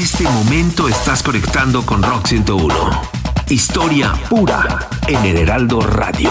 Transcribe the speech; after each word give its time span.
este 0.00 0.24
momento 0.24 0.88
estás 0.88 1.22
conectando 1.22 1.84
con 1.84 2.02
Rock 2.02 2.26
101. 2.28 2.74
Historia 3.50 4.14
pura 4.30 4.88
en 5.06 5.22
el 5.26 5.36
Heraldo 5.36 5.82
Radio. 5.82 6.30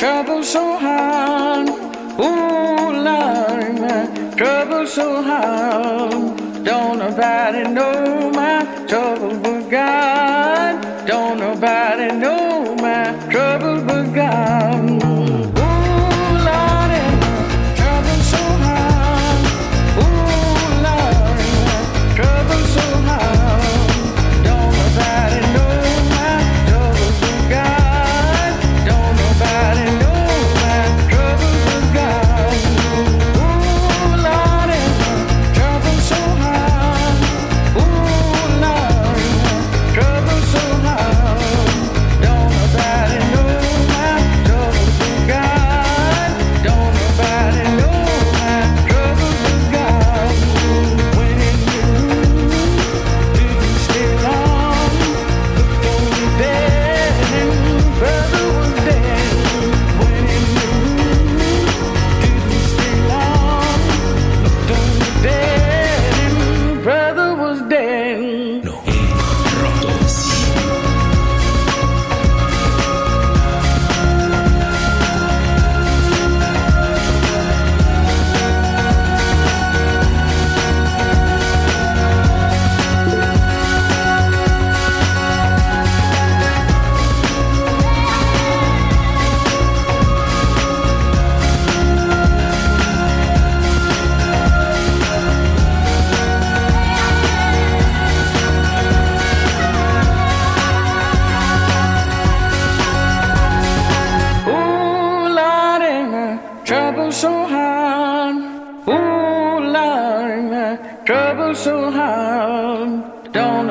Trouble 0.00 0.42
so 0.42 0.78
hard. 0.78 1.79
Ooh, 2.20 2.92
Lord, 3.08 4.36
trouble 4.36 4.86
so 4.86 5.22
hard. 5.22 6.36
Don't 6.64 6.98
nobody 6.98 7.62
know 7.64 8.30
my 8.34 8.60
trouble 8.86 9.34
but 9.38 9.70
God. 9.70 11.06
Don't 11.06 11.38
nobody 11.38 12.14
know 12.14 12.76
my 12.76 13.04
trouble 13.30 13.80
but 13.86 14.12
God. 14.14 14.89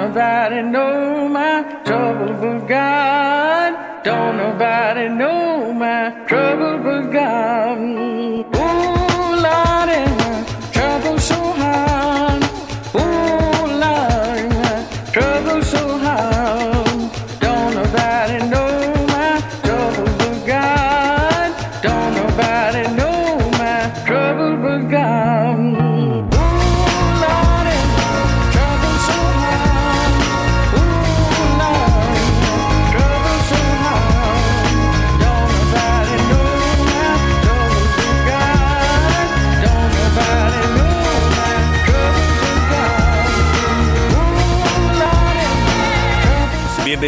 Nobody 0.09 0.63
know 0.63 1.27
my 1.29 1.61
trouble 1.85 2.33
but 2.41 2.67
God. 2.67 4.03
Don't 4.03 4.37
nobody 4.37 5.07
know 5.07 5.71
my 5.71 6.25
trouble 6.27 6.79
but 6.83 7.11
God. 7.11 8.48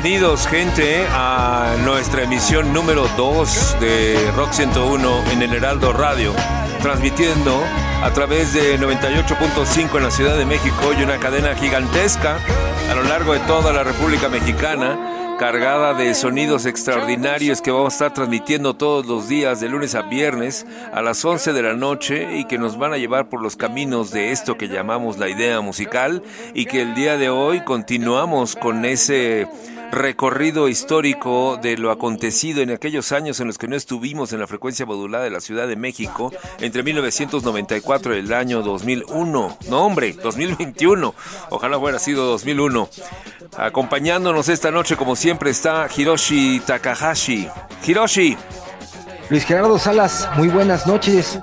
Bienvenidos 0.04 0.48
gente 0.48 1.06
a 1.12 1.76
nuestra 1.86 2.24
emisión 2.24 2.74
número 2.74 3.08
2 3.18 3.78
de 3.80 4.32
Rock 4.36 4.52
101 4.52 5.32
en 5.32 5.44
el 5.44 5.54
Heraldo 5.54 5.94
Radio, 5.94 6.34
transmitiendo 6.82 7.56
a 8.02 8.10
través 8.12 8.52
de 8.52 8.80
98.5 8.80 9.98
en 9.98 10.04
la 10.04 10.10
Ciudad 10.10 10.40
de 10.40 10.46
México 10.46 10.92
y 10.98 11.04
una 11.04 11.20
cadena 11.20 11.54
gigantesca 11.54 12.40
a 12.90 12.96
lo 12.96 13.04
largo 13.04 13.34
de 13.34 13.42
toda 13.42 13.72
la 13.74 13.84
República 13.84 14.28
Mexicana, 14.28 15.38
cargada 15.38 15.94
de 15.94 16.16
sonidos 16.16 16.66
extraordinarios 16.66 17.62
que 17.62 17.70
vamos 17.70 17.94
a 17.94 17.96
estar 17.96 18.14
transmitiendo 18.16 18.74
todos 18.74 19.06
los 19.06 19.28
días 19.28 19.60
de 19.60 19.70
lunes 19.70 19.94
a 19.94 20.02
viernes 20.02 20.66
a 20.94 21.04
las 21.04 21.24
11 21.24 21.54
de 21.54 21.62
la 21.62 21.74
noche 21.76 22.40
y 22.40 22.46
que 22.46 22.58
nos 22.58 22.76
van 22.80 22.94
a 22.94 22.98
llevar 22.98 23.30
por 23.30 23.44
los 23.44 23.56
caminos 23.56 24.10
de 24.10 24.32
esto 24.32 24.58
que 24.58 24.68
llamamos 24.68 25.20
la 25.20 25.30
idea 25.30 25.62
musical 25.62 26.24
y 26.56 26.66
que 26.66 26.82
el 26.82 26.96
día 26.96 27.18
de 27.18 27.30
hoy 27.30 27.64
continuamos 27.64 28.56
con 28.56 28.84
ese 28.84 29.48
recorrido 29.92 30.68
histórico 30.68 31.58
de 31.62 31.78
lo 31.78 31.92
acontecido 31.92 32.62
en 32.62 32.72
aquellos 32.72 33.12
años 33.12 33.40
en 33.40 33.48
los 33.48 33.58
que 33.58 33.68
no 33.68 33.76
estuvimos 33.76 34.32
en 34.34 34.40
la 34.40 34.48
frecuencia 34.48 34.86
modulada 34.86 35.26
de 35.26 35.30
la 35.30 35.42
Ciudad 35.42 35.68
de 35.68 35.76
México 35.76 36.32
entre 36.60 36.84
1994 36.84 38.16
y 38.16 38.20
el 38.20 38.34
año 38.34 38.62
2001. 38.62 39.58
No, 39.70 39.86
hombre, 39.86 40.14
2021. 40.14 41.14
Ojalá 41.50 41.78
hubiera 41.78 42.00
sido 42.00 42.26
2001. 42.26 42.90
Acompañándonos 43.58 44.50
esta 44.50 44.72
noche, 44.72 44.96
como 44.96 45.16
siempre, 45.16 45.52
está 45.52 45.88
Hiroshi 45.96 46.62
Takahashi. 46.66 47.48
Hiroshi, 47.86 48.38
Luis 49.30 49.46
Gerardo 49.46 49.78
Salas, 49.78 50.30
muy 50.36 50.48
buenas 50.48 50.88
noches. 50.88 51.40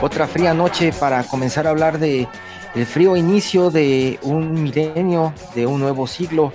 Otra 0.00 0.26
fría 0.26 0.54
noche 0.54 0.92
para 0.98 1.24
comenzar 1.24 1.66
a 1.66 1.70
hablar 1.70 1.98
de 1.98 2.28
el 2.74 2.86
frío 2.86 3.16
inicio 3.16 3.70
de 3.70 4.18
un 4.22 4.62
milenio, 4.62 5.32
de 5.54 5.66
un 5.66 5.80
nuevo 5.80 6.06
siglo. 6.06 6.52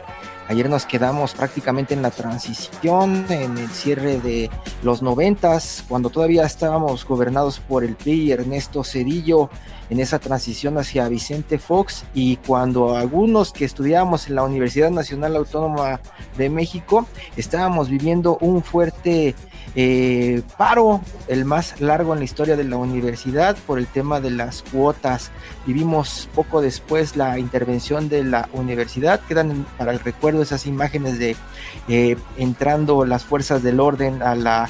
Ayer 0.50 0.70
nos 0.70 0.86
quedamos 0.86 1.34
prácticamente 1.34 1.94
en 1.94 2.02
la 2.02 2.12
transición, 2.12 3.26
en 3.30 3.58
el 3.58 3.70
cierre 3.70 4.20
de 4.20 4.50
los 4.84 5.02
noventas, 5.02 5.86
cuando 5.88 6.10
todavía 6.10 6.46
estábamos 6.46 7.06
gobernados 7.06 7.60
por 7.60 7.84
el 7.84 7.96
PRI 7.96 8.34
Ernesto 8.34 8.84
Cedillo, 8.84 9.50
en 9.90 10.00
esa 10.00 10.20
transición 10.20 10.78
hacia 10.78 11.08
Vicente 11.08 11.60
Fox. 11.60 12.04
Y 12.14 12.38
cuando 12.38 12.96
algunos 12.98 13.54
que 13.54 13.64
estudiábamos 13.64 14.28
en 14.28 14.36
la 14.36 14.44
Universidad 14.44 14.92
Nacional 14.92 15.36
Autónoma 15.36 16.02
de 16.38 16.50
México 16.50 17.06
estábamos 17.38 17.90
viviendo 17.90 18.38
un 18.42 18.64
fuerte 18.64 19.36
eh, 19.76 20.42
paro, 20.58 21.02
el 21.28 21.46
más 21.46 21.82
largo 21.82 22.14
en 22.14 22.20
la 22.20 22.26
historia 22.26 22.56
de 22.56 22.64
la 22.64 22.78
universidad 22.78 23.58
por 23.66 23.80
el 23.80 23.88
tema 23.88 24.20
de 24.20 24.32
las 24.32 24.64
cuotas. 24.64 25.32
Vivimos 25.66 26.30
poco 26.36 26.62
después 26.62 27.16
la 27.16 27.40
intervención 27.40 28.10
de 28.10 28.24
la 28.24 28.50
universidad, 28.54 29.20
quedan 29.22 29.66
para 29.78 29.92
el 29.92 30.00
recuerdo 30.00 30.42
esas 30.42 30.66
imágenes 30.68 31.20
de 31.20 31.36
eh, 31.88 32.18
entrando 32.38 33.06
las 33.06 33.24
fuerzas 33.24 33.64
del 33.64 33.80
orden 33.80 34.22
a 34.22 34.36
la 34.36 34.70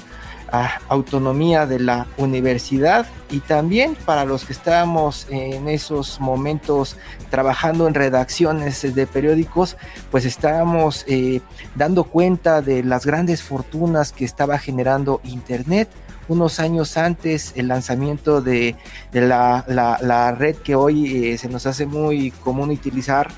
autonomía 0.88 1.66
de 1.66 1.80
la 1.80 2.06
universidad 2.18 3.08
y 3.32 3.40
también 3.40 3.96
para 4.06 4.24
los 4.24 4.46
que 4.46 4.54
estábamos 4.54 5.26
en 5.32 5.68
esos 5.68 6.20
momentos 6.20 6.96
trabajando 7.32 7.88
en 7.88 7.96
redacciones 7.96 8.94
de 8.94 9.08
periódicos, 9.08 9.78
pues 10.12 10.26
estábamos 10.26 11.06
eh, 11.08 11.42
dando 11.76 12.04
cuenta 12.04 12.62
de 12.62 12.84
las 12.84 13.06
grandes 13.06 13.42
fortunas 13.42 14.12
que 14.12 14.26
estaba 14.26 14.60
generando 14.60 15.22
Internet. 15.24 15.90
Unos 16.28 16.60
años 16.60 16.98
antes 16.98 17.54
el 17.56 17.68
lanzamiento 17.68 18.42
de, 18.42 18.76
la, 19.12 20.36
red 20.38 20.56
que 20.58 20.76
hoy 20.76 21.32
eh, 21.32 21.38
se 21.40 21.50
nos 21.50 21.66
hace 21.66 21.88
muy 21.88 22.30
común 22.30 22.70
utilizar, 22.70 23.30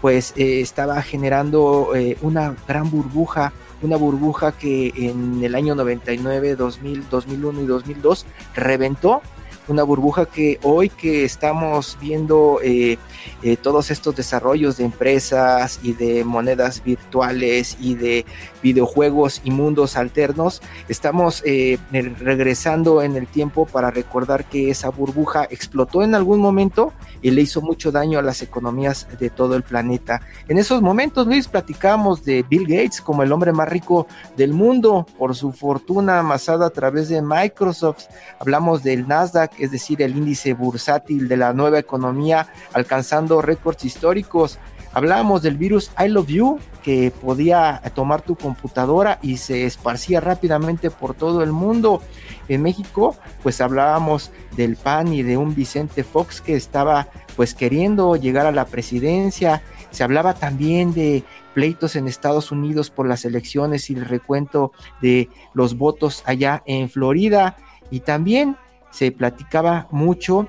pues 0.00 0.34
eh, 0.36 0.60
estaba 0.60 1.00
generando 1.02 1.92
una 2.20 2.56
gran 2.66 2.90
burbuja 2.90 3.52
una 3.84 3.96
burbuja 3.96 4.52
que 4.52 4.92
en 4.96 5.44
el 5.44 5.54
año 5.54 5.74
99, 5.74 6.56
2000, 6.56 7.08
2001 7.10 7.62
y 7.62 7.66
2002 7.66 8.26
reventó. 8.54 9.20
Una 9.66 9.82
burbuja 9.82 10.26
que 10.26 10.58
hoy 10.62 10.90
que 10.90 11.24
estamos 11.24 11.96
viendo 11.98 12.60
eh, 12.62 12.98
eh, 13.42 13.56
todos 13.56 13.90
estos 13.90 14.14
desarrollos 14.14 14.76
de 14.76 14.84
empresas 14.84 15.80
y 15.82 15.94
de 15.94 16.22
monedas 16.22 16.84
virtuales 16.84 17.78
y 17.80 17.94
de 17.94 18.26
videojuegos 18.64 19.42
y 19.44 19.50
mundos 19.50 19.96
alternos, 19.96 20.62
estamos 20.88 21.42
eh, 21.44 21.78
regresando 21.92 23.02
en 23.02 23.14
el 23.14 23.26
tiempo 23.26 23.66
para 23.66 23.90
recordar 23.90 24.46
que 24.46 24.70
esa 24.70 24.88
burbuja 24.88 25.44
explotó 25.44 26.02
en 26.02 26.14
algún 26.14 26.40
momento 26.40 26.94
y 27.20 27.30
le 27.30 27.42
hizo 27.42 27.60
mucho 27.60 27.92
daño 27.92 28.18
a 28.18 28.22
las 28.22 28.40
economías 28.40 29.06
de 29.20 29.28
todo 29.28 29.54
el 29.54 29.64
planeta. 29.64 30.22
En 30.48 30.56
esos 30.56 30.80
momentos, 30.80 31.26
Luis, 31.26 31.46
platicamos 31.46 32.24
de 32.24 32.42
Bill 32.42 32.66
Gates 32.66 33.02
como 33.02 33.22
el 33.22 33.32
hombre 33.32 33.52
más 33.52 33.68
rico 33.68 34.06
del 34.34 34.54
mundo 34.54 35.06
por 35.18 35.36
su 35.36 35.52
fortuna 35.52 36.20
amasada 36.20 36.66
a 36.66 36.70
través 36.70 37.10
de 37.10 37.20
Microsoft. 37.20 38.04
Hablamos 38.40 38.82
del 38.82 39.06
Nasdaq 39.06 39.52
es 39.58 39.72
decir, 39.72 40.00
el 40.00 40.16
índice 40.16 40.54
bursátil 40.54 41.28
de 41.28 41.36
la 41.36 41.52
nueva 41.52 41.78
economía 41.78 42.48
alcanzando 42.72 43.42
récords 43.42 43.84
históricos. 43.84 44.58
Hablábamos 44.94 45.42
del 45.42 45.56
virus 45.56 45.90
I 45.98 46.08
Love 46.08 46.28
You, 46.28 46.58
que 46.84 47.10
podía 47.10 47.82
tomar 47.96 48.22
tu 48.22 48.36
computadora 48.36 49.18
y 49.22 49.38
se 49.38 49.64
esparcía 49.64 50.20
rápidamente 50.20 50.88
por 50.88 51.14
todo 51.14 51.42
el 51.42 51.50
mundo. 51.50 52.00
En 52.48 52.62
México, 52.62 53.16
pues 53.42 53.60
hablábamos 53.60 54.30
del 54.56 54.76
PAN 54.76 55.12
y 55.12 55.24
de 55.24 55.36
un 55.36 55.52
Vicente 55.52 56.04
Fox 56.04 56.40
que 56.40 56.54
estaba 56.54 57.08
pues 57.34 57.54
queriendo 57.54 58.14
llegar 58.14 58.46
a 58.46 58.52
la 58.52 58.66
presidencia. 58.66 59.62
Se 59.90 60.04
hablaba 60.04 60.34
también 60.34 60.94
de 60.94 61.24
pleitos 61.54 61.96
en 61.96 62.06
Estados 62.06 62.52
Unidos 62.52 62.90
por 62.90 63.08
las 63.08 63.24
elecciones 63.24 63.90
y 63.90 63.94
el 63.94 64.04
recuento 64.04 64.70
de 65.02 65.28
los 65.54 65.76
votos 65.76 66.22
allá 66.24 66.62
en 66.66 66.88
Florida. 66.88 67.56
Y 67.90 68.00
también 68.00 68.56
se 68.90 69.10
platicaba 69.10 69.88
mucho, 69.90 70.46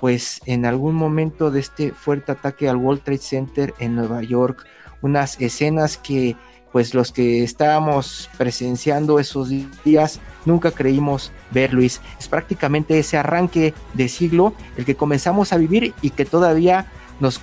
pues 0.00 0.40
en 0.46 0.64
algún 0.64 0.94
momento 0.94 1.50
de 1.50 1.60
este 1.60 1.92
fuerte 1.92 2.32
ataque 2.32 2.68
al 2.68 2.76
World 2.76 3.02
Trade 3.02 3.18
Center 3.18 3.74
en 3.78 3.94
Nueva 3.94 4.22
York, 4.22 4.66
unas 5.02 5.40
escenas 5.40 5.96
que 5.96 6.36
pues 6.72 6.94
los 6.94 7.12
que 7.12 7.42
estábamos 7.42 8.30
presenciando 8.38 9.18
esos 9.18 9.50
días 9.84 10.20
nunca 10.44 10.70
creímos 10.70 11.32
ver, 11.50 11.74
Luis. 11.74 12.00
Es 12.18 12.28
prácticamente 12.28 12.98
ese 12.98 13.16
arranque 13.16 13.74
de 13.94 14.08
siglo 14.08 14.54
el 14.76 14.84
que 14.84 14.94
comenzamos 14.94 15.52
a 15.52 15.56
vivir 15.56 15.94
y 16.00 16.10
que 16.10 16.24
todavía 16.24 16.86
nos, 17.18 17.40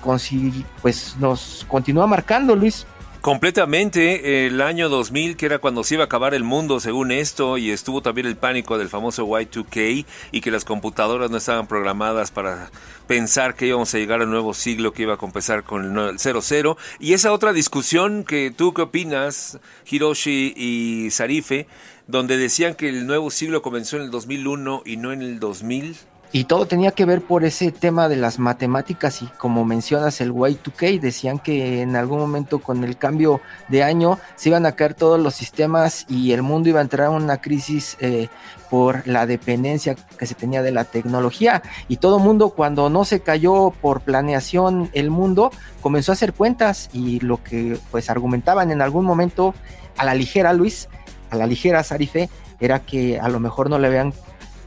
pues, 0.82 1.16
nos 1.20 1.66
continúa 1.68 2.06
marcando, 2.06 2.56
Luis. 2.56 2.86
Completamente, 3.20 4.46
el 4.46 4.60
año 4.60 4.88
2000, 4.88 5.36
que 5.36 5.46
era 5.46 5.58
cuando 5.58 5.82
se 5.82 5.94
iba 5.94 6.04
a 6.04 6.06
acabar 6.06 6.34
el 6.34 6.44
mundo, 6.44 6.78
según 6.78 7.10
esto, 7.10 7.58
y 7.58 7.72
estuvo 7.72 8.00
también 8.00 8.28
el 8.28 8.36
pánico 8.36 8.78
del 8.78 8.88
famoso 8.88 9.26
Y2K 9.26 10.06
y 10.30 10.40
que 10.40 10.52
las 10.52 10.64
computadoras 10.64 11.28
no 11.28 11.36
estaban 11.36 11.66
programadas 11.66 12.30
para 12.30 12.70
pensar 13.08 13.56
que 13.56 13.66
íbamos 13.66 13.92
a 13.92 13.98
llegar 13.98 14.22
al 14.22 14.30
nuevo 14.30 14.54
siglo 14.54 14.92
que 14.92 15.02
iba 15.02 15.14
a 15.14 15.16
comenzar 15.16 15.64
con 15.64 15.98
el 15.98 16.18
00. 16.18 16.78
Y 17.00 17.12
esa 17.12 17.32
otra 17.32 17.52
discusión 17.52 18.22
que 18.22 18.52
tú 18.56 18.72
qué 18.72 18.82
opinas, 18.82 19.58
Hiroshi 19.90 20.54
y 20.56 21.10
Sarife, 21.10 21.66
donde 22.06 22.36
decían 22.36 22.74
que 22.76 22.88
el 22.88 23.08
nuevo 23.08 23.32
siglo 23.32 23.62
comenzó 23.62 23.96
en 23.96 24.04
el 24.04 24.10
2001 24.12 24.82
y 24.86 24.96
no 24.96 25.12
en 25.12 25.22
el 25.22 25.40
2000. 25.40 25.96
Y 26.30 26.44
todo 26.44 26.66
tenía 26.66 26.90
que 26.90 27.06
ver 27.06 27.22
por 27.22 27.44
ese 27.44 27.72
tema 27.72 28.06
de 28.08 28.16
las 28.16 28.38
matemáticas 28.38 29.22
y 29.22 29.26
como 29.38 29.64
mencionas 29.64 30.20
el 30.20 30.32
Y2K, 30.34 31.00
decían 31.00 31.38
que 31.38 31.80
en 31.80 31.96
algún 31.96 32.18
momento 32.18 32.58
con 32.58 32.84
el 32.84 32.98
cambio 32.98 33.40
de 33.68 33.82
año 33.82 34.18
se 34.36 34.50
iban 34.50 34.66
a 34.66 34.72
caer 34.72 34.92
todos 34.92 35.18
los 35.18 35.34
sistemas 35.34 36.04
y 36.06 36.32
el 36.32 36.42
mundo 36.42 36.68
iba 36.68 36.80
a 36.80 36.82
entrar 36.82 37.08
en 37.08 37.14
una 37.14 37.40
crisis 37.40 37.96
eh, 38.00 38.28
por 38.68 39.06
la 39.06 39.24
dependencia 39.24 39.94
que 39.94 40.26
se 40.26 40.34
tenía 40.34 40.62
de 40.62 40.70
la 40.70 40.84
tecnología. 40.84 41.62
Y 41.88 41.96
todo 41.96 42.18
mundo 42.18 42.50
cuando 42.50 42.90
no 42.90 43.06
se 43.06 43.20
cayó 43.20 43.72
por 43.80 44.02
planeación 44.02 44.90
el 44.92 45.10
mundo 45.10 45.50
comenzó 45.80 46.12
a 46.12 46.14
hacer 46.14 46.34
cuentas 46.34 46.90
y 46.92 47.20
lo 47.20 47.42
que 47.42 47.78
pues 47.90 48.10
argumentaban 48.10 48.70
en 48.70 48.82
algún 48.82 49.06
momento 49.06 49.54
a 49.96 50.04
la 50.04 50.14
ligera 50.14 50.52
Luis, 50.52 50.90
a 51.30 51.36
la 51.36 51.46
ligera 51.46 51.82
Sarife, 51.82 52.28
era 52.60 52.80
que 52.80 53.18
a 53.18 53.28
lo 53.28 53.40
mejor 53.40 53.70
no 53.70 53.78
le 53.78 53.86
habían 53.86 54.12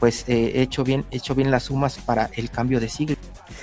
pues 0.02 0.24
eh, 0.26 0.54
hecho 0.56 0.82
bien 0.82 1.04
hecho 1.12 1.36
bien 1.36 1.52
las 1.52 1.62
sumas 1.62 1.96
para 1.98 2.28
el 2.34 2.50
cambio 2.50 2.80
de 2.80 2.88
siglo. 2.88 3.14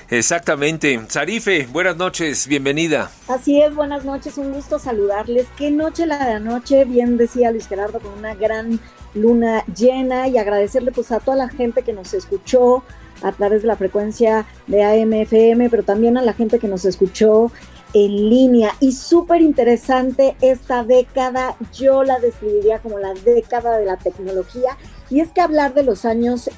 Exactamente. 0.10 0.98
Sarife, 1.10 1.68
buenas 1.70 1.98
noches, 1.98 2.48
bienvenida. 2.48 3.12
Así 3.28 3.62
es, 3.62 3.76
buenas 3.76 4.06
noches, 4.06 4.38
un 4.38 4.54
gusto 4.54 4.80
saludarles. 4.80 5.48
Qué 5.58 5.70
noche 5.70 6.06
la 6.06 6.26
de 6.26 6.36
anoche, 6.36 6.86
bien 6.86 7.18
decía 7.18 7.52
Luis 7.52 7.68
Gerardo, 7.68 8.00
con 8.00 8.18
una 8.18 8.36
gran 8.36 8.80
luna 9.14 9.66
llena 9.66 10.30
y 10.30 10.38
agradecerle 10.38 10.94
pues 10.94 11.12
a 11.12 11.20
toda 11.20 11.36
la 11.36 11.50
gente 11.50 11.82
que 11.82 11.92
nos 11.92 12.14
escuchó 12.14 12.86
a 13.22 13.34
través 13.34 13.64
de 13.64 13.68
la 13.68 13.76
frecuencia 13.76 14.46
de 14.68 14.86
AMFM, 14.86 15.70
pero 15.70 15.84
también 15.84 16.18
a 16.18 16.22
la 16.22 16.32
gente 16.32 16.58
que 16.58 16.70
nos 16.70 16.86
escuchó 16.86 17.52
en 17.94 18.30
línea 18.30 18.72
y 18.80 18.94
súper 18.94 19.42
interesante 19.42 20.38
esta 20.40 20.86
década, 20.86 21.58
yo 21.74 22.06
la 22.06 22.18
describiría 22.20 22.80
como 22.80 22.98
la 22.98 23.14
década 23.14 23.78
de 23.78 23.86
la 23.86 23.98
tecnología 23.98 24.78
y 25.10 25.22
es 25.22 25.32
que 25.32 25.42
hablar 25.42 25.74
de 25.74 25.84
los 25.84 26.06
años, 26.06 26.50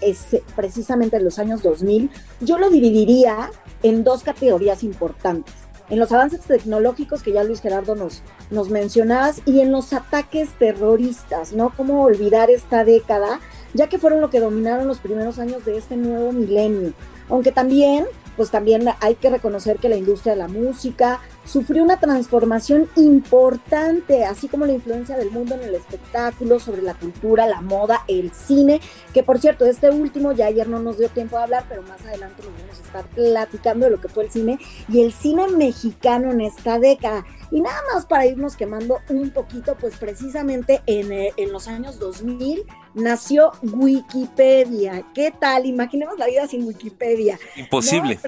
precisamente 0.56 1.18
de 1.18 1.24
los 1.24 1.40
años 1.40 1.64
2000, 1.64 2.10
yo 2.42 2.58
lo 2.58 2.70
dividiría 2.70 3.50
en 3.84 4.04
dos 4.04 4.24
categorías 4.24 4.84
importantes. 4.84 5.54
En 5.90 6.00
los 6.00 6.12
avances 6.12 6.42
tecnológicos 6.42 7.22
que 7.22 7.34
ya 7.34 7.44
Luis 7.44 7.62
Gerardo 7.62 7.96
nos, 7.96 8.22
nos 8.50 8.70
mencionabas 8.70 9.42
y 9.46 9.60
en 9.60 9.72
los 9.72 9.92
ataques 9.92 10.50
terroristas, 10.58 11.52
¿no? 11.52 11.74
¿Cómo 11.76 12.04
olvidar 12.04 12.50
esta 12.50 12.86
década? 12.86 13.42
Ya 13.74 13.88
que 13.88 14.00
fueron 14.00 14.22
lo 14.22 14.30
que 14.30 14.40
dominaron 14.40 14.88
los 14.88 15.00
primeros 15.00 15.38
años 15.38 15.66
de 15.66 15.78
este 15.78 15.98
nuevo 15.98 16.32
milenio. 16.32 16.94
Aunque 17.30 17.52
también 17.52 18.06
pues 18.36 18.50
también 18.50 18.88
hay 19.02 19.16
que 19.16 19.30
reconocer 19.30 19.78
que 19.78 19.90
la 19.90 19.98
industria 19.98 20.34
de 20.34 20.40
la 20.40 20.48
música 20.48 21.20
sufrió 21.46 21.84
una 21.84 22.00
transformación 22.00 22.90
importante, 22.96 24.26
así 24.26 24.48
como 24.48 24.66
la 24.66 24.74
influencia 24.74 25.18
del 25.18 25.32
mundo 25.32 25.56
en 25.56 25.64
el 25.64 25.76
espectáculo, 25.76 26.60
sobre 26.60 26.82
la 26.82 26.94
cultura, 26.94 27.48
la 27.48 27.62
moda, 27.62 28.04
el 28.08 28.32
cine, 28.32 28.80
que 29.14 29.24
por 29.24 29.40
cierto, 29.40 29.66
este 29.66 29.90
último 29.90 30.32
ya 30.32 30.48
ayer 30.48 30.68
no 30.68 30.80
nos 30.80 30.98
dio 30.98 31.10
tiempo 31.10 31.38
de 31.38 31.44
hablar, 31.44 31.66
pero 31.68 31.82
más 31.84 32.02
adelante 32.02 32.44
nos 32.44 32.54
vamos 32.54 32.80
a 32.80 32.84
estar 32.84 33.06
platicando 33.08 33.86
de 33.86 33.92
lo 33.92 34.02
que 34.02 34.10
fue 34.10 34.26
el 34.26 34.32
cine 34.32 34.60
y 34.88 35.02
el 35.02 35.12
cine 35.12 35.48
mexicano 35.48 36.32
en 36.32 36.42
esta 36.42 36.80
década. 36.80 37.26
Y 37.52 37.60
nada 37.60 37.82
más 37.94 38.06
para 38.06 38.26
irnos 38.26 38.56
quemando 38.56 39.00
un 39.10 39.30
poquito, 39.32 39.76
pues 39.76 39.98
precisamente 39.98 40.82
en, 40.86 41.12
eh, 41.12 41.34
en 41.36 41.52
los 41.52 41.68
años 41.68 42.00
2000 42.00 42.64
nació 42.94 43.52
Wikipedia. 43.62 45.06
¿Qué 45.14 45.32
tal? 45.38 45.66
Imaginemos 45.66 46.18
la 46.18 46.28
vida 46.28 46.48
sin 46.48 46.66
Wikipedia. 46.66 47.38
Imposible. 47.58 48.20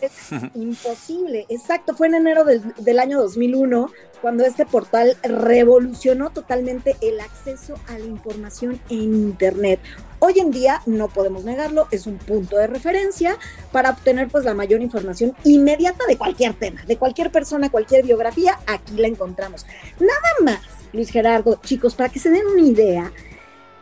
imposible, 0.55 1.45
exacto. 1.49 1.95
Fue 1.95 2.07
en 2.07 2.15
enero 2.15 2.43
del, 2.43 2.73
del 2.77 2.99
año 3.03 3.21
2001 3.21 3.91
cuando 4.21 4.45
este 4.45 4.65
portal 4.65 5.17
revolucionó 5.21 6.29
totalmente 6.29 6.95
el 7.01 7.19
acceso 7.19 7.75
a 7.89 7.99
la 7.99 8.05
información 8.05 8.79
en 8.89 9.13
Internet. 9.13 9.81
Hoy 10.19 10.39
en 10.39 10.49
día, 10.51 10.81
no 10.85 11.09
podemos 11.09 11.43
negarlo, 11.43 11.89
es 11.91 12.07
un 12.07 12.17
punto 12.17 12.55
de 12.55 12.67
referencia 12.67 13.37
para 13.73 13.89
obtener 13.89 14.29
pues 14.29 14.45
la 14.45 14.53
mayor 14.53 14.81
información 14.81 15.35
inmediata 15.43 16.05
de 16.07 16.17
cualquier 16.17 16.53
tema, 16.53 16.81
de 16.85 16.95
cualquier 16.95 17.31
persona, 17.31 17.69
cualquier 17.69 18.05
biografía, 18.05 18.57
aquí 18.65 18.95
la 18.95 19.09
encontramos. 19.09 19.65
Nada 19.99 20.33
más, 20.41 20.61
Luis 20.93 21.11
Gerardo, 21.11 21.59
chicos, 21.61 21.93
para 21.95 22.07
que 22.07 22.19
se 22.19 22.29
den 22.29 22.47
una 22.47 22.61
idea, 22.61 23.11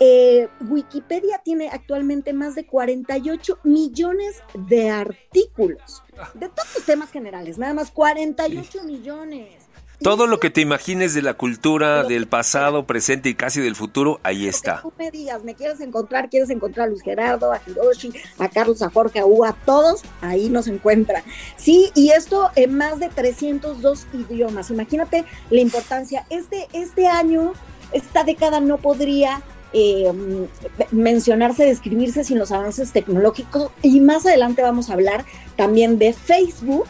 eh, 0.03 0.49
Wikipedia 0.61 1.41
tiene 1.43 1.69
actualmente 1.69 2.33
más 2.33 2.55
de 2.55 2.65
48 2.65 3.59
millones 3.63 4.41
de 4.55 4.89
artículos 4.89 6.01
de 6.33 6.49
todos 6.49 6.69
los 6.75 6.85
temas 6.85 7.11
generales, 7.11 7.59
nada 7.59 7.75
más 7.75 7.91
48 7.91 8.83
millones. 8.83 9.57
Todo 10.01 10.25
lo 10.25 10.39
que 10.39 10.49
te 10.49 10.61
imagines 10.61 11.13
de 11.13 11.21
la 11.21 11.35
cultura, 11.35 12.03
del 12.03 12.27
pasado, 12.27 12.87
presente 12.87 13.29
y 13.29 13.35
casi 13.35 13.61
del 13.61 13.75
futuro, 13.75 14.19
ahí 14.23 14.47
está. 14.47 14.81
Tú 14.81 14.91
me 14.97 15.11
digas, 15.11 15.43
me 15.43 15.53
quieres 15.53 15.79
encontrar, 15.81 16.31
quieres 16.31 16.49
encontrar 16.49 16.87
a 16.87 16.89
Luis 16.89 17.03
Gerardo, 17.03 17.51
a 17.51 17.61
Hiroshi, 17.67 18.11
a 18.39 18.49
Carlos, 18.49 18.81
a 18.81 18.89
Jorge, 18.89 19.19
a 19.19 19.27
U, 19.27 19.45
a 19.45 19.53
todos, 19.53 20.01
ahí 20.21 20.49
nos 20.49 20.65
encuentran. 20.65 21.23
Sí, 21.57 21.91
y 21.93 22.09
esto 22.09 22.49
en 22.55 22.75
más 22.75 22.99
de 22.99 23.09
302 23.09 24.07
idiomas. 24.13 24.71
Imagínate 24.71 25.25
la 25.51 25.61
importancia. 25.61 26.25
Este, 26.31 26.67
este 26.73 27.05
año, 27.05 27.53
esta 27.91 28.23
década 28.23 28.59
no 28.59 28.79
podría 28.79 29.43
eh, 29.73 30.11
mencionarse, 30.91 31.65
describirse 31.65 32.23
sin 32.23 32.39
los 32.39 32.51
avances 32.51 32.91
tecnológicos 32.91 33.71
y 33.81 33.99
más 34.01 34.25
adelante 34.25 34.61
vamos 34.61 34.89
a 34.89 34.93
hablar 34.93 35.25
también 35.55 35.97
de 35.97 36.13
Facebook 36.13 36.87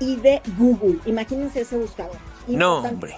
y 0.00 0.16
de 0.16 0.42
Google. 0.58 0.98
Imagínense 1.06 1.60
ese 1.60 1.76
buscador. 1.76 2.16
No, 2.46 2.80
hombre. 2.80 3.16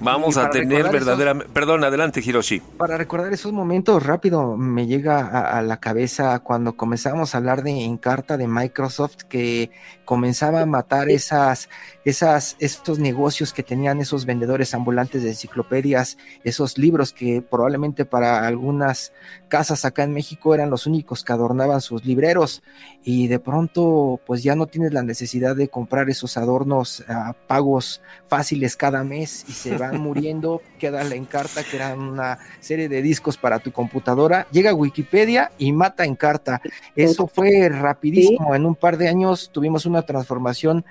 Vamos 0.00 0.36
a 0.36 0.50
tener 0.50 0.90
verdaderamente... 0.90 1.52
Perdón, 1.52 1.84
adelante, 1.84 2.20
Hiroshi. 2.24 2.60
Para 2.76 2.96
recordar 2.96 3.32
esos 3.32 3.52
momentos, 3.52 4.02
rápido 4.02 4.56
me 4.56 4.86
llega 4.86 5.26
a, 5.26 5.62
la 5.62 5.76
cabeza 5.78 6.40
cuando 6.40 6.76
comenzamos 6.76 7.34
a 7.34 7.38
hablar 7.38 7.62
de 7.62 7.84
Encarta 7.84 8.36
de 8.36 8.48
Microsoft, 8.48 9.22
que 9.28 9.70
comenzaba 10.04 10.60
a 10.60 10.66
matar 10.66 11.08
esas, 11.08 11.68
esas, 12.04 12.56
estos 12.58 12.98
negocios 12.98 13.52
que 13.52 13.62
tenían 13.62 14.00
esos 14.00 14.26
vendedores 14.26 14.74
ambulantes 14.74 15.22
de 15.22 15.30
enciclopedias, 15.30 16.18
esos 16.42 16.78
libros 16.78 17.12
que 17.12 17.42
probablemente 17.42 18.04
para 18.04 18.46
algunas 18.46 19.12
casas 19.48 19.84
acá 19.84 20.04
en 20.04 20.12
México 20.12 20.54
eran 20.54 20.70
los 20.70 20.86
únicos 20.86 21.24
que 21.24 21.32
adornaban 21.32 21.80
sus 21.80 22.04
libreros 22.04 22.62
y 23.04 23.28
de 23.28 23.38
pronto 23.38 24.20
pues 24.26 24.42
ya 24.42 24.56
no 24.56 24.66
tienes 24.66 24.92
la 24.92 25.02
necesidad 25.02 25.54
de 25.56 25.68
comprar 25.68 26.10
esos 26.10 26.36
adornos 26.36 27.04
a 27.08 27.34
pagos 27.46 28.00
fáciles 28.26 28.76
cada 28.76 29.04
mes 29.04 29.44
y 29.48 29.52
se 29.52 29.76
van 29.78 30.00
muriendo, 30.00 30.62
queda 30.78 31.04
la 31.04 31.14
encarta 31.14 31.62
que 31.62 31.76
era 31.76 31.94
una 31.94 32.38
serie 32.60 32.88
de 32.88 33.02
discos 33.02 33.36
para 33.36 33.58
tu 33.58 33.72
computadora, 33.72 34.46
llega 34.50 34.74
Wikipedia 34.74 35.52
y 35.58 35.72
mata 35.72 36.04
encarta. 36.04 36.60
Eso 36.96 37.26
fue 37.26 37.68
rapidísimo, 37.68 38.54
en 38.54 38.66
un 38.66 38.74
par 38.74 38.96
de 38.96 39.08
años 39.08 39.50
tuvimos 39.52 39.86
una 39.94 40.02
transformación 40.02 40.84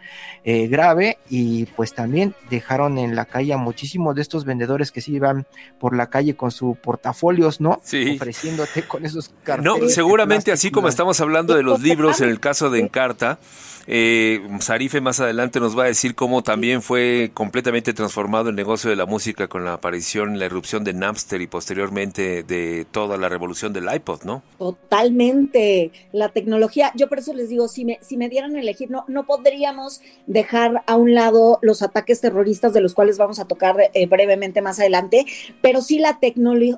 eh, 0.44 0.68
grave 0.68 1.18
y 1.30 1.66
pues 1.66 1.94
también 1.94 2.36
dejaron 2.50 2.98
en 2.98 3.16
la 3.16 3.26
calle 3.26 3.54
a 3.54 3.58
muchísimos 3.58 4.16
de 4.16 4.22
estos 4.22 4.46
vendedores 4.46 4.92
que 4.92 5.02
se 5.02 5.12
iban 5.12 5.46
por 5.80 5.96
la 5.96 6.10
calle 6.10 6.36
con 6.36 6.52
sus 6.52 6.78
portafolios, 6.78 7.62
¿no? 7.62 7.82
Sí. 7.84 8.16
Ofreciéndote 8.16 8.84
con 8.84 9.06
esos 9.06 9.32
carteles. 9.44 9.82
No, 9.82 9.90
seguramente 9.90 10.52
así 10.52 10.72
como 10.72 10.88
estamos 10.88 11.20
hablando 11.22 11.54
de 11.56 11.64
los 11.64 11.82
libros 11.82 12.22
en 12.22 12.30
el 12.30 12.40
caso 12.40 12.70
de 12.70 12.80
Encarta, 12.80 13.40
eh, 13.88 14.42
Sarife 14.60 15.02
más 15.02 15.20
adelante 15.20 15.60
nos 15.60 15.78
va 15.78 15.84
a 15.84 15.88
decir 15.88 16.16
cómo 16.16 16.42
también 16.42 16.82
fue 16.82 17.32
completamente 17.34 17.94
transformado 17.94 18.50
el 18.50 18.56
negocio 18.56 18.90
de 18.90 18.96
la 18.96 19.06
música 19.06 19.48
con 19.48 19.66
la 19.66 19.74
aparición, 19.74 20.40
la 20.40 20.46
erupción 20.46 20.84
de 20.84 20.94
Napster 20.94 21.42
y 21.42 21.48
posteriormente 21.48 22.44
de 22.44 22.86
toda 22.90 23.18
la 23.18 23.30
revolución 23.30 23.74
del 23.74 23.94
iPod, 23.94 24.24
¿no? 24.24 24.42
Totalmente. 24.58 25.92
La 26.12 26.30
tecnología, 26.30 26.92
yo 26.96 27.10
por 27.10 27.20
eso 27.20 27.34
les 27.34 27.50
digo, 27.50 27.68
si 27.68 27.86
me, 27.86 28.00
si 28.02 28.18
me 28.18 28.30
dieran 28.30 28.56
a 28.56 28.62
elegir, 28.62 28.90
no, 28.90 29.06
no 29.08 29.26
podríamos 29.26 30.02
dejar 30.28 30.84
a 30.88 30.96
un 30.96 31.14
lado 31.14 31.60
los 31.62 31.82
ataques 31.82 32.22
terroristas 32.22 32.74
de 32.74 32.82
los 32.82 32.94
cuales 32.94 33.18
vamos 33.18 33.40
a 33.40 33.46
tocar 33.46 33.76
eh, 33.94 34.06
brevemente 34.08 34.62
más 34.62 34.80
adelante, 34.80 35.26
pero 35.62 35.82
sí 35.82 36.00
la, 36.00 36.20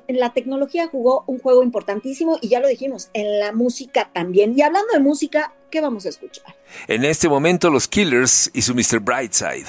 la 0.08 0.32
tecnología 0.32 0.88
jugó 0.88 1.24
un 1.26 1.38
juego 1.38 1.62
importantísimo 1.62 2.38
y 2.40 2.48
ya 2.48 2.60
lo 2.60 2.68
dijimos, 2.68 3.10
en 3.12 3.38
la 3.38 3.52
música 3.52 4.10
también. 4.12 4.54
Y 4.56 4.62
hablando 4.62 4.92
de 4.92 5.00
música, 5.00 5.52
¿qué 5.70 5.80
vamos 5.80 6.06
a 6.06 6.10
escuchar? 6.10 6.54
En 6.88 7.04
este 7.04 7.28
momento 7.28 7.70
los 7.70 7.88
Killers 7.88 8.50
y 8.54 8.62
su 8.62 8.74
Mr. 8.74 9.00
Brightside. 9.00 9.66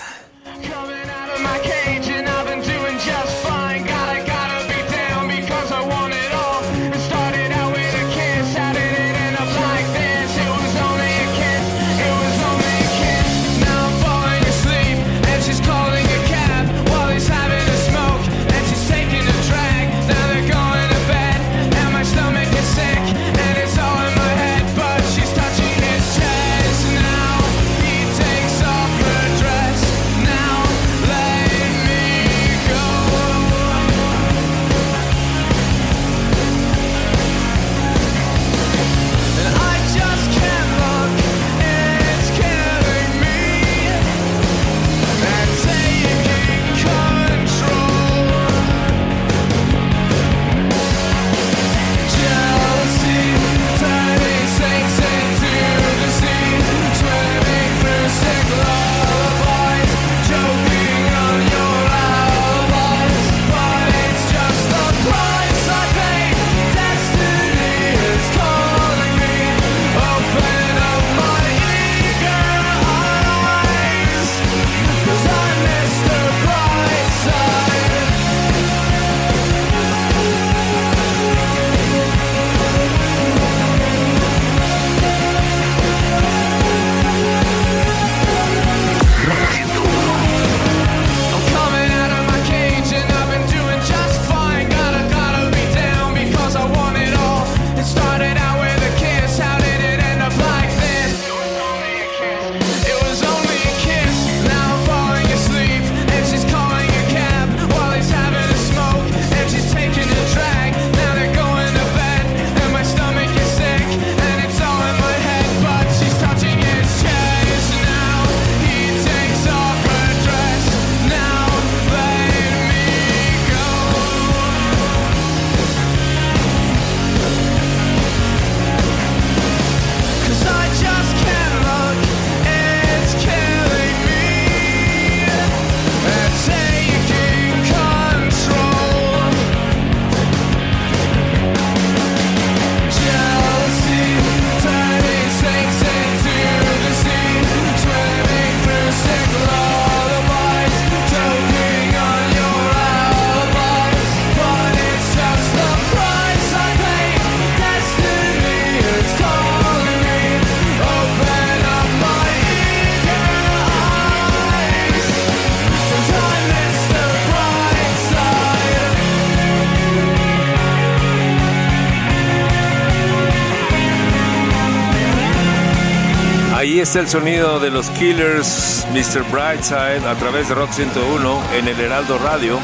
Ahí 176.78 176.84
está 176.84 177.00
el 177.00 177.10
sonido 177.10 177.60
de 177.60 177.72
los 177.72 177.90
Killers, 177.90 178.86
Mr. 178.92 179.24
Brightside, 179.32 180.08
a 180.08 180.14
través 180.14 180.48
de 180.48 180.54
Rock 180.54 180.72
101 180.74 181.42
en 181.56 181.68
el 181.68 181.80
Heraldo 181.80 182.20
Radio. 182.20 182.60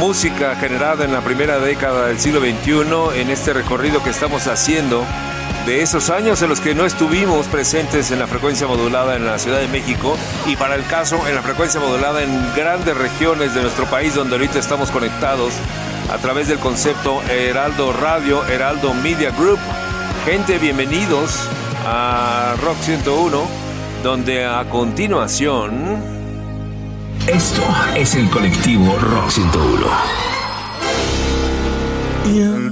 Música 0.00 0.56
generada 0.56 1.04
en 1.04 1.12
la 1.12 1.20
primera 1.20 1.60
década 1.60 2.08
del 2.08 2.18
siglo 2.18 2.40
XXI 2.40 3.20
en 3.20 3.30
este 3.30 3.52
recorrido 3.52 4.02
que 4.02 4.10
estamos 4.10 4.48
haciendo 4.48 5.04
de 5.66 5.82
esos 5.82 6.10
años 6.10 6.42
en 6.42 6.48
los 6.48 6.60
que 6.60 6.74
no 6.74 6.84
estuvimos 6.84 7.46
presentes 7.46 8.10
en 8.10 8.18
la 8.18 8.26
frecuencia 8.26 8.66
modulada 8.66 9.14
en 9.14 9.24
la 9.24 9.38
Ciudad 9.38 9.60
de 9.60 9.68
México 9.68 10.18
y 10.48 10.56
para 10.56 10.74
el 10.74 10.84
caso 10.86 11.28
en 11.28 11.36
la 11.36 11.42
frecuencia 11.42 11.78
modulada 11.78 12.24
en 12.24 12.54
grandes 12.56 12.96
regiones 12.96 13.54
de 13.54 13.62
nuestro 13.62 13.84
país 13.86 14.16
donde 14.16 14.34
ahorita 14.34 14.58
estamos 14.58 14.90
conectados 14.90 15.52
a 16.12 16.18
través 16.18 16.48
del 16.48 16.58
concepto 16.58 17.22
Heraldo 17.30 17.92
Radio, 17.92 18.44
Heraldo 18.48 18.92
Media 18.94 19.30
Group. 19.30 19.60
Gente, 20.26 20.58
bienvenidos 20.58 21.48
a 21.84 22.56
Rock 22.62 22.76
101, 22.80 23.42
donde 24.02 24.44
a 24.44 24.64
continuación... 24.70 26.14
Esto 27.26 27.62
es 27.96 28.14
el 28.16 28.28
colectivo 28.28 28.96
Rock 29.00 29.30
101. 29.30 29.86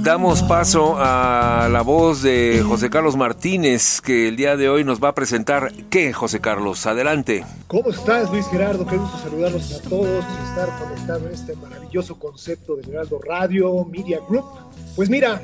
Damos 0.01 0.43
paso 0.43 0.95
a 0.97 1.69
la 1.71 1.81
voz 1.81 2.21
de 2.21 2.63
José 2.67 2.89
Carlos 2.89 3.15
Martínez, 3.15 4.01
que 4.01 4.27
el 4.27 4.35
día 4.35 4.57
de 4.57 4.67
hoy 4.67 4.83
nos 4.83 5.01
va 5.01 5.09
a 5.09 5.15
presentar 5.15 5.71
qué, 5.89 6.11
José 6.11 6.41
Carlos. 6.41 6.85
Adelante. 6.85 7.45
¿Cómo 7.67 7.89
estás, 7.89 8.29
Luis 8.31 8.45
Gerardo? 8.47 8.85
Qué 8.85 8.97
gusto 8.97 9.17
saludarlos 9.19 9.73
a 9.73 9.81
todos 9.89 10.25
y 10.25 10.49
estar 10.49 10.69
conectado 10.77 11.27
en 11.27 11.33
este 11.33 11.55
maravilloso 11.55 12.19
concepto 12.19 12.75
de 12.75 12.83
Gerardo 12.83 13.19
Radio 13.25 13.85
Media 13.85 14.19
Group. 14.27 14.45
Pues 14.95 15.09
mira, 15.09 15.41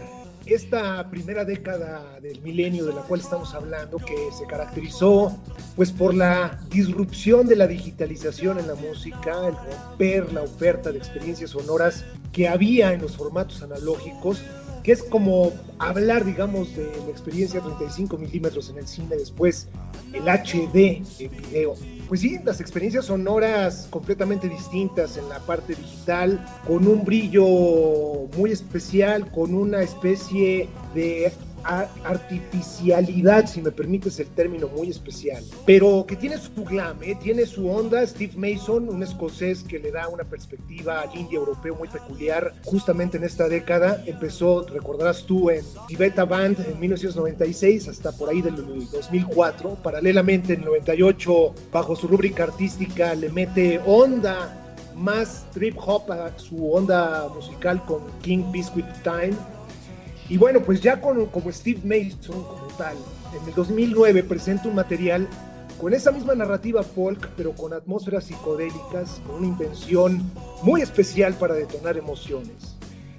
esta 0.53 1.09
primera 1.09 1.45
década 1.45 2.19
del 2.21 2.41
milenio 2.41 2.85
de 2.85 2.93
la 2.93 3.01
cual 3.01 3.19
estamos 3.19 3.53
hablando, 3.53 3.97
que 3.97 4.15
se 4.37 4.45
caracterizó 4.47 5.37
pues 5.75 5.91
por 5.91 6.13
la 6.13 6.59
disrupción 6.69 7.47
de 7.47 7.55
la 7.55 7.67
digitalización 7.67 8.59
en 8.59 8.67
la 8.67 8.75
música, 8.75 9.47
el 9.47 9.55
romper 9.55 10.33
la 10.33 10.41
oferta 10.41 10.91
de 10.91 10.97
experiencias 10.97 11.51
sonoras 11.51 12.03
que 12.31 12.47
había 12.47 12.93
en 12.93 13.01
los 13.01 13.15
formatos 13.15 13.61
analógicos, 13.61 14.41
que 14.83 14.91
es 14.91 15.03
como 15.03 15.53
hablar, 15.77 16.25
digamos, 16.25 16.75
de 16.75 16.85
la 17.05 17.11
experiencia 17.11 17.61
35 17.61 18.17
milímetros 18.17 18.69
en 18.69 18.77
el 18.77 18.87
cine, 18.87 19.15
después 19.17 19.67
el 20.13 20.23
HD 20.23 21.03
en 21.19 21.31
video. 21.31 21.75
Pues 22.09 22.21
sí, 22.21 22.39
las 22.43 22.59
experiencias 22.59 23.05
sonoras 23.05 23.87
completamente 23.87 24.49
distintas 24.49 25.15
en 25.15 25.29
la 25.29 25.37
parte 25.37 25.75
digital, 25.75 26.43
con 26.65 26.87
un 26.87 27.05
brillo 27.05 27.45
muy 28.35 28.51
especial, 28.51 29.29
con 29.31 29.53
una 29.53 29.83
especie 29.83 30.67
de 30.95 31.27
artificialidad, 31.63 33.47
si 33.47 33.61
me 33.61 33.71
permites 33.71 34.19
el 34.19 34.27
término 34.27 34.67
muy 34.67 34.89
especial, 34.89 35.43
pero 35.65 36.05
que 36.07 36.15
tiene 36.15 36.37
su 36.37 36.63
glam, 36.63 37.01
¿eh? 37.03 37.17
tiene 37.21 37.45
su 37.45 37.69
onda. 37.69 38.05
Steve 38.05 38.33
Mason, 38.35 38.89
un 38.89 39.03
escocés 39.03 39.63
que 39.63 39.79
le 39.79 39.91
da 39.91 40.07
una 40.07 40.23
perspectiva 40.23 41.01
al 41.01 41.17
indie 41.17 41.37
europeo 41.37 41.75
muy 41.75 41.87
peculiar, 41.87 42.53
justamente 42.63 43.17
en 43.17 43.23
esta 43.23 43.47
década. 43.47 44.03
Empezó, 44.05 44.65
recordarás 44.67 45.23
tú, 45.25 45.49
en 45.49 45.63
Tibeta 45.87 46.25
Band 46.25 46.59
en 46.59 46.79
1996 46.79 47.87
hasta 47.87 48.11
por 48.11 48.29
ahí 48.29 48.41
del 48.41 48.55
2004. 48.55 49.75
Paralelamente, 49.83 50.53
en 50.53 50.61
98, 50.61 51.53
bajo 51.71 51.95
su 51.95 52.07
rúbrica 52.07 52.43
artística, 52.43 53.13
le 53.15 53.29
mete 53.29 53.79
onda 53.85 54.55
más 54.95 55.45
trip 55.53 55.77
hop 55.77 56.11
a 56.11 56.37
su 56.37 56.73
onda 56.73 57.29
musical 57.33 57.83
con 57.85 58.01
King 58.21 58.51
Biscuit 58.51 58.85
Time 59.03 59.58
y 60.29 60.37
bueno, 60.37 60.61
pues 60.61 60.79
ya 60.79 61.01
con, 61.01 61.25
como 61.27 61.51
Steve 61.51 61.81
Mason, 61.83 62.43
como 62.43 62.67
tal, 62.77 62.95
en 63.39 63.49
el 63.49 63.55
2009 63.55 64.23
presenta 64.23 64.69
un 64.69 64.75
material 64.75 65.27
con 65.81 65.93
esa 65.93 66.11
misma 66.11 66.35
narrativa 66.35 66.83
folk, 66.83 67.29
pero 67.35 67.53
con 67.53 67.73
atmósferas 67.73 68.25
psicodélicas, 68.25 69.21
con 69.25 69.37
una 69.37 69.47
intención 69.47 70.21
muy 70.61 70.81
especial 70.81 71.33
para 71.33 71.55
detonar 71.55 71.97
emociones. 71.97 72.75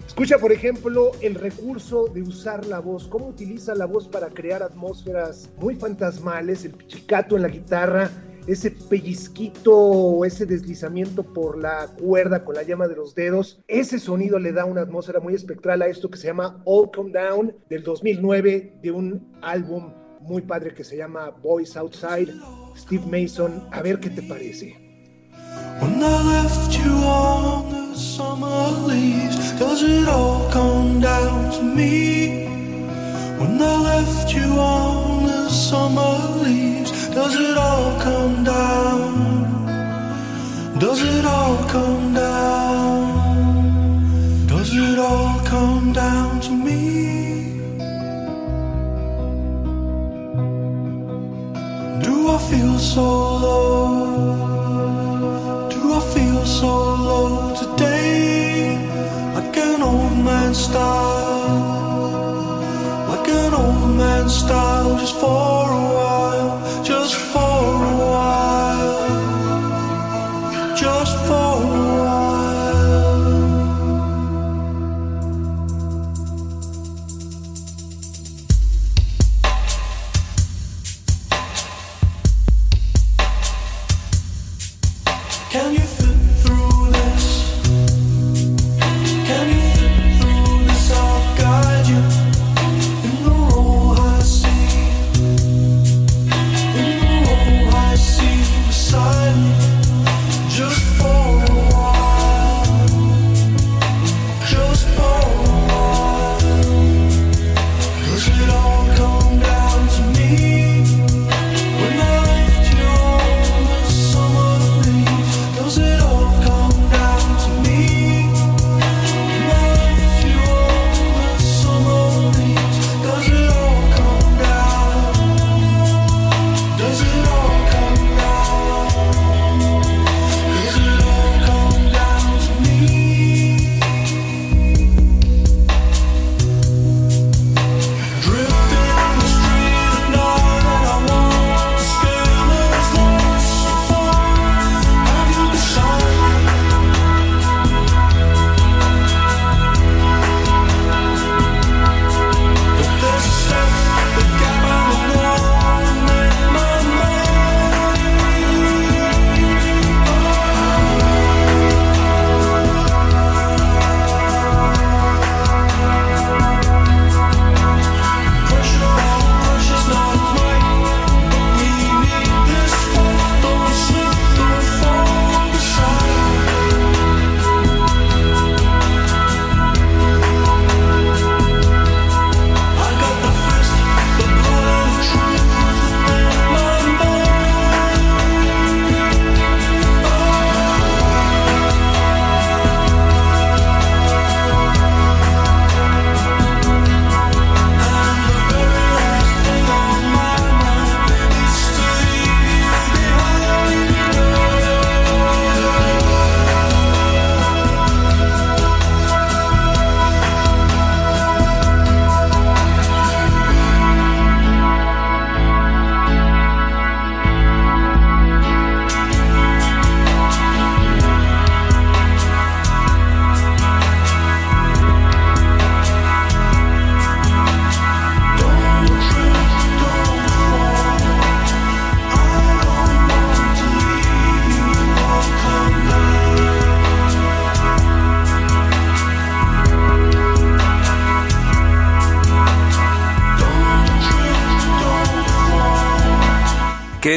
Escucha, 0.06 0.38
por 0.38 0.52
ejemplo, 0.52 1.12
el 1.20 1.34
recurso 1.34 2.06
de 2.06 2.22
usar 2.22 2.66
la 2.66 2.80
voz, 2.80 3.08
cómo 3.08 3.28
utiliza 3.28 3.74
la 3.74 3.86
voz 3.86 4.06
para 4.06 4.28
crear 4.28 4.62
atmósferas 4.62 5.48
muy 5.58 5.76
fantasmales, 5.76 6.64
el 6.64 6.72
pichicato 6.72 7.36
en 7.36 7.42
la 7.42 7.48
guitarra, 7.48 8.10
ese 8.46 8.70
pellizquito 8.70 9.76
o 9.76 10.24
ese 10.24 10.46
deslizamiento 10.46 11.22
por 11.22 11.58
la 11.58 11.86
cuerda 11.86 12.44
con 12.44 12.54
la 12.54 12.62
llama 12.62 12.88
de 12.88 12.96
los 12.96 13.14
dedos, 13.14 13.60
ese 13.68 13.98
sonido 13.98 14.38
le 14.38 14.52
da 14.52 14.64
una 14.64 14.82
atmósfera 14.82 15.20
muy 15.20 15.34
espectral 15.34 15.82
a 15.82 15.88
esto 15.88 16.10
que 16.10 16.18
se 16.18 16.28
llama 16.28 16.62
All 16.64 16.90
Come 16.90 17.12
Down 17.12 17.54
del 17.68 17.82
2009 17.82 18.78
de 18.82 18.90
un 18.90 19.36
álbum 19.42 19.92
muy 20.20 20.42
padre 20.42 20.74
que 20.74 20.84
se 20.84 20.96
llama 20.96 21.30
Boys 21.30 21.76
Outside, 21.76 22.34
Steve 22.76 23.04
Mason, 23.06 23.66
a 23.72 23.82
ver 23.82 23.98
qué 24.00 24.10
te 24.10 24.22
parece. 24.22 24.76
When 25.80 26.02
I 26.02 26.42
left 26.42 26.76
you 26.78 26.92
on 27.04 27.70
the 27.70 27.98
summer 27.98 28.70
leaves, 28.86 29.58
does 29.58 29.82
it 29.82 30.06
all 30.06 30.48
come 30.50 31.00
down 31.00 31.50
to 31.52 31.62
me? 31.62 32.46
When 33.38 33.60
I 33.60 33.76
left 33.82 34.34
you 34.34 34.58
on 34.58 35.19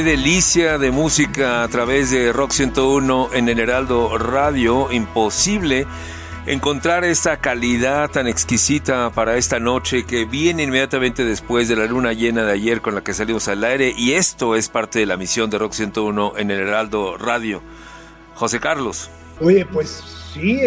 delicia 0.03 0.77
de 0.77 0.91
música 0.91 1.63
a 1.63 1.67
través 1.69 2.11
de 2.11 2.33
Rock 2.33 2.51
101 2.51 3.29
en 3.33 3.47
el 3.47 3.59
Heraldo 3.59 4.17
Radio. 4.17 4.91
Imposible 4.91 5.87
encontrar 6.45 7.05
esta 7.05 7.37
calidad 7.37 8.11
tan 8.11 8.27
exquisita 8.27 9.11
para 9.11 9.37
esta 9.37 9.59
noche 9.59 10.05
que 10.05 10.25
viene 10.25 10.63
inmediatamente 10.63 11.23
después 11.23 11.69
de 11.69 11.77
la 11.77 11.85
luna 11.85 12.11
llena 12.11 12.43
de 12.43 12.51
ayer 12.51 12.81
con 12.81 12.95
la 12.95 13.03
que 13.03 13.13
salimos 13.13 13.47
al 13.47 13.63
aire. 13.63 13.93
Y 13.97 14.13
esto 14.13 14.55
es 14.55 14.67
parte 14.67 14.99
de 14.99 15.05
la 15.05 15.15
misión 15.15 15.49
de 15.49 15.57
Rock 15.57 15.71
101 15.71 16.33
en 16.37 16.51
el 16.51 16.59
Heraldo 16.59 17.17
Radio. 17.17 17.61
José 18.35 18.59
Carlos. 18.59 19.09
Oye, 19.39 19.65
pues 19.65 20.03
sí, 20.33 20.59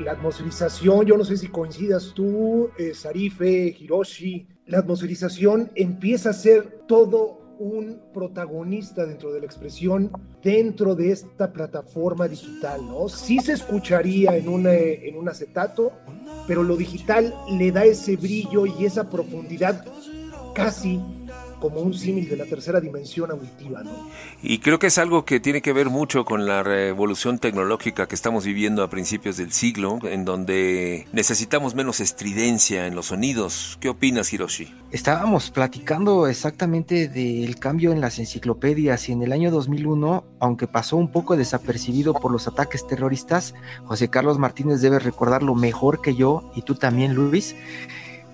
la 0.00 0.12
atmosferización, 0.12 1.04
yo 1.06 1.16
no 1.16 1.24
sé 1.24 1.36
si 1.36 1.48
coincidas 1.48 2.12
tú, 2.14 2.70
eh, 2.78 2.94
Sarife, 2.94 3.76
Hiroshi, 3.78 4.46
la 4.66 4.78
atmosferización 4.78 5.72
empieza 5.74 6.30
a 6.30 6.32
ser 6.34 6.84
todo 6.86 7.43
un 7.58 8.00
protagonista 8.12 9.06
dentro 9.06 9.32
de 9.32 9.40
la 9.40 9.46
expresión 9.46 10.10
dentro 10.42 10.94
de 10.94 11.12
esta 11.12 11.52
plataforma 11.52 12.28
digital, 12.28 12.86
¿no? 12.86 13.08
Sí 13.08 13.38
se 13.38 13.52
escucharía 13.52 14.36
en, 14.36 14.66
en 14.66 15.16
un 15.16 15.28
acetato, 15.28 15.92
pero 16.46 16.62
lo 16.62 16.76
digital 16.76 17.34
le 17.50 17.72
da 17.72 17.84
ese 17.84 18.16
brillo 18.16 18.66
y 18.66 18.84
esa 18.84 19.08
profundidad 19.08 19.84
casi 20.54 21.00
como 21.64 21.80
un 21.80 21.94
símil 21.94 22.28
de 22.28 22.36
la 22.36 22.44
tercera 22.44 22.78
dimensión 22.78 23.30
auditiva. 23.30 23.82
¿no? 23.82 24.10
Y 24.42 24.58
creo 24.58 24.78
que 24.78 24.88
es 24.88 24.98
algo 24.98 25.24
que 25.24 25.40
tiene 25.40 25.62
que 25.62 25.72
ver 25.72 25.88
mucho 25.88 26.26
con 26.26 26.44
la 26.44 26.62
revolución 26.62 27.38
tecnológica 27.38 28.06
que 28.06 28.14
estamos 28.14 28.44
viviendo 28.44 28.82
a 28.82 28.90
principios 28.90 29.38
del 29.38 29.50
siglo, 29.50 29.98
en 30.02 30.26
donde 30.26 31.06
necesitamos 31.12 31.74
menos 31.74 32.00
estridencia 32.00 32.86
en 32.86 32.94
los 32.94 33.06
sonidos. 33.06 33.78
¿Qué 33.80 33.88
opinas, 33.88 34.30
Hiroshi? 34.30 34.74
Estábamos 34.90 35.50
platicando 35.50 36.26
exactamente 36.26 37.08
del 37.08 37.58
cambio 37.58 37.92
en 37.92 38.02
las 38.02 38.18
enciclopedias 38.18 39.08
y 39.08 39.12
en 39.12 39.22
el 39.22 39.32
año 39.32 39.50
2001, 39.50 40.22
aunque 40.40 40.66
pasó 40.66 40.98
un 40.98 41.10
poco 41.10 41.34
desapercibido 41.34 42.12
por 42.12 42.30
los 42.30 42.46
ataques 42.46 42.86
terroristas, 42.86 43.54
José 43.86 44.10
Carlos 44.10 44.38
Martínez 44.38 44.82
debe 44.82 44.98
recordarlo 44.98 45.54
mejor 45.54 46.02
que 46.02 46.14
yo 46.14 46.52
y 46.54 46.60
tú 46.60 46.74
también, 46.74 47.14
Luis 47.14 47.56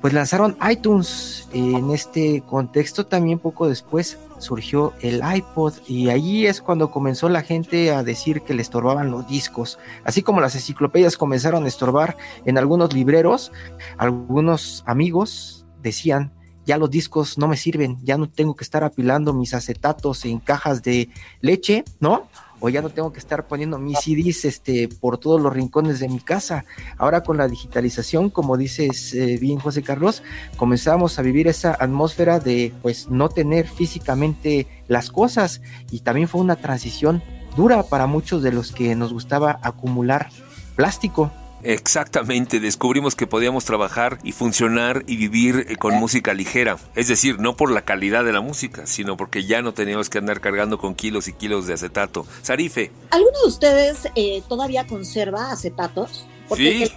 pues 0.01 0.13
lanzaron 0.13 0.57
iTunes. 0.71 1.49
En 1.53 1.91
este 1.91 2.43
contexto 2.43 3.07
también 3.07 3.39
poco 3.39 3.69
después 3.69 4.19
surgió 4.39 4.95
el 5.01 5.21
iPod 5.23 5.75
y 5.87 6.09
ahí 6.09 6.47
es 6.47 6.63
cuando 6.63 6.91
comenzó 6.91 7.29
la 7.29 7.43
gente 7.43 7.93
a 7.93 8.03
decir 8.03 8.43
que 8.43 8.55
le 8.55 8.63
estorbaban 8.63 9.11
los 9.11 9.29
discos. 9.29 9.79
Así 10.05 10.23
como 10.23 10.41
las 10.41 10.55
enciclopedias 10.55 11.17
comenzaron 11.17 11.65
a 11.65 11.69
estorbar 11.69 12.17
en 12.45 12.57
algunos 12.57 12.93
libreros, 12.93 13.53
algunos 13.99 14.83
amigos 14.87 15.67
decían, 15.83 16.33
ya 16.67 16.79
los 16.79 16.91
discos 16.91 17.39
no 17.39 17.49
me 17.49 17.57
sirven, 17.57 17.99
ya 18.03 18.17
no 18.17 18.29
tengo 18.29 18.55
que 18.55 18.65
estar 18.65 18.85
apilando 18.85 19.33
mis 19.33 19.55
acetatos 19.55 20.25
en 20.25 20.39
cajas 20.39 20.83
de 20.83 21.09
leche, 21.41 21.85
¿no? 21.99 22.29
O 22.61 22.69
ya 22.69 22.83
no 22.83 22.91
tengo 22.91 23.13
que 23.13 23.19
estar 23.19 23.47
poniendo 23.47 23.79
mis 23.79 23.99
CDs 23.99 24.45
este, 24.45 24.89
por 24.89 25.19
todos 25.19 25.41
los 25.41 25.53
rincones 25.53 25.99
de 25.99 26.09
mi 26.09 26.21
casa. 26.21 26.65
Ahora 26.97 27.23
con 27.23 27.37
la 27.37 27.49
digitalización, 27.49 28.31
como 28.31 28.57
dices 28.57 29.15
eh, 29.15 29.39
bien 29.41 29.59
José 29.59 29.83
Carlos, 29.83 30.23
comenzamos 30.57 31.19
a 31.19 31.23
vivir 31.23 31.49
esa 31.49 31.73
atmósfera 31.73 32.39
de 32.39 32.73
pues 32.83 33.09
no 33.09 33.29
tener 33.29 33.67
físicamente 33.67 34.67
las 34.89 35.11
cosas 35.11 35.63
y 35.91 36.01
también 36.01 36.29
fue 36.29 36.41
una 36.41 36.57
transición 36.57 37.23
dura 37.57 37.83
para 37.83 38.07
muchos 38.07 38.43
de 38.43 38.53
los 38.53 38.73
que 38.73 38.95
nos 38.95 39.13
gustaba 39.13 39.59
acumular 39.63 40.29
plástico. 40.77 41.31
Exactamente, 41.63 42.61
descubrimos 42.61 43.15
que 43.15 43.27
podíamos 43.27 43.65
trabajar 43.65 44.19
y 44.23 44.33
funcionar 44.33 45.05
y 45.07 45.17
vivir 45.17 45.67
eh, 45.69 45.77
con 45.77 45.95
música 45.95 46.35
ligera. 46.35 46.77
Es 46.95 47.09
decir, 47.09 47.39
no 47.39 47.57
por 47.57 47.71
la 47.71 47.83
calidad 47.83 48.25
de 48.25 48.33
la 48.33 48.41
música, 48.41 48.87
sino 48.87 49.17
porque 49.17 49.45
ya 49.45 49.63
no 49.63 49.73
teníamos 49.75 50.09
que 50.11 50.19
andar 50.19 50.41
cargando 50.41 50.79
con 50.79 50.95
kilos 50.95 51.29
y 51.29 51.33
kilos 51.33 51.67
de 51.67 51.75
acetato. 51.75 52.27
Sarife. 52.43 52.91
¿Alguno 53.11 53.41
de 53.43 53.49
ustedes 53.49 54.09
eh, 54.15 54.43
todavía 54.49 54.87
conserva 54.87 55.53
acetatos? 55.53 56.27
sí 56.57 56.91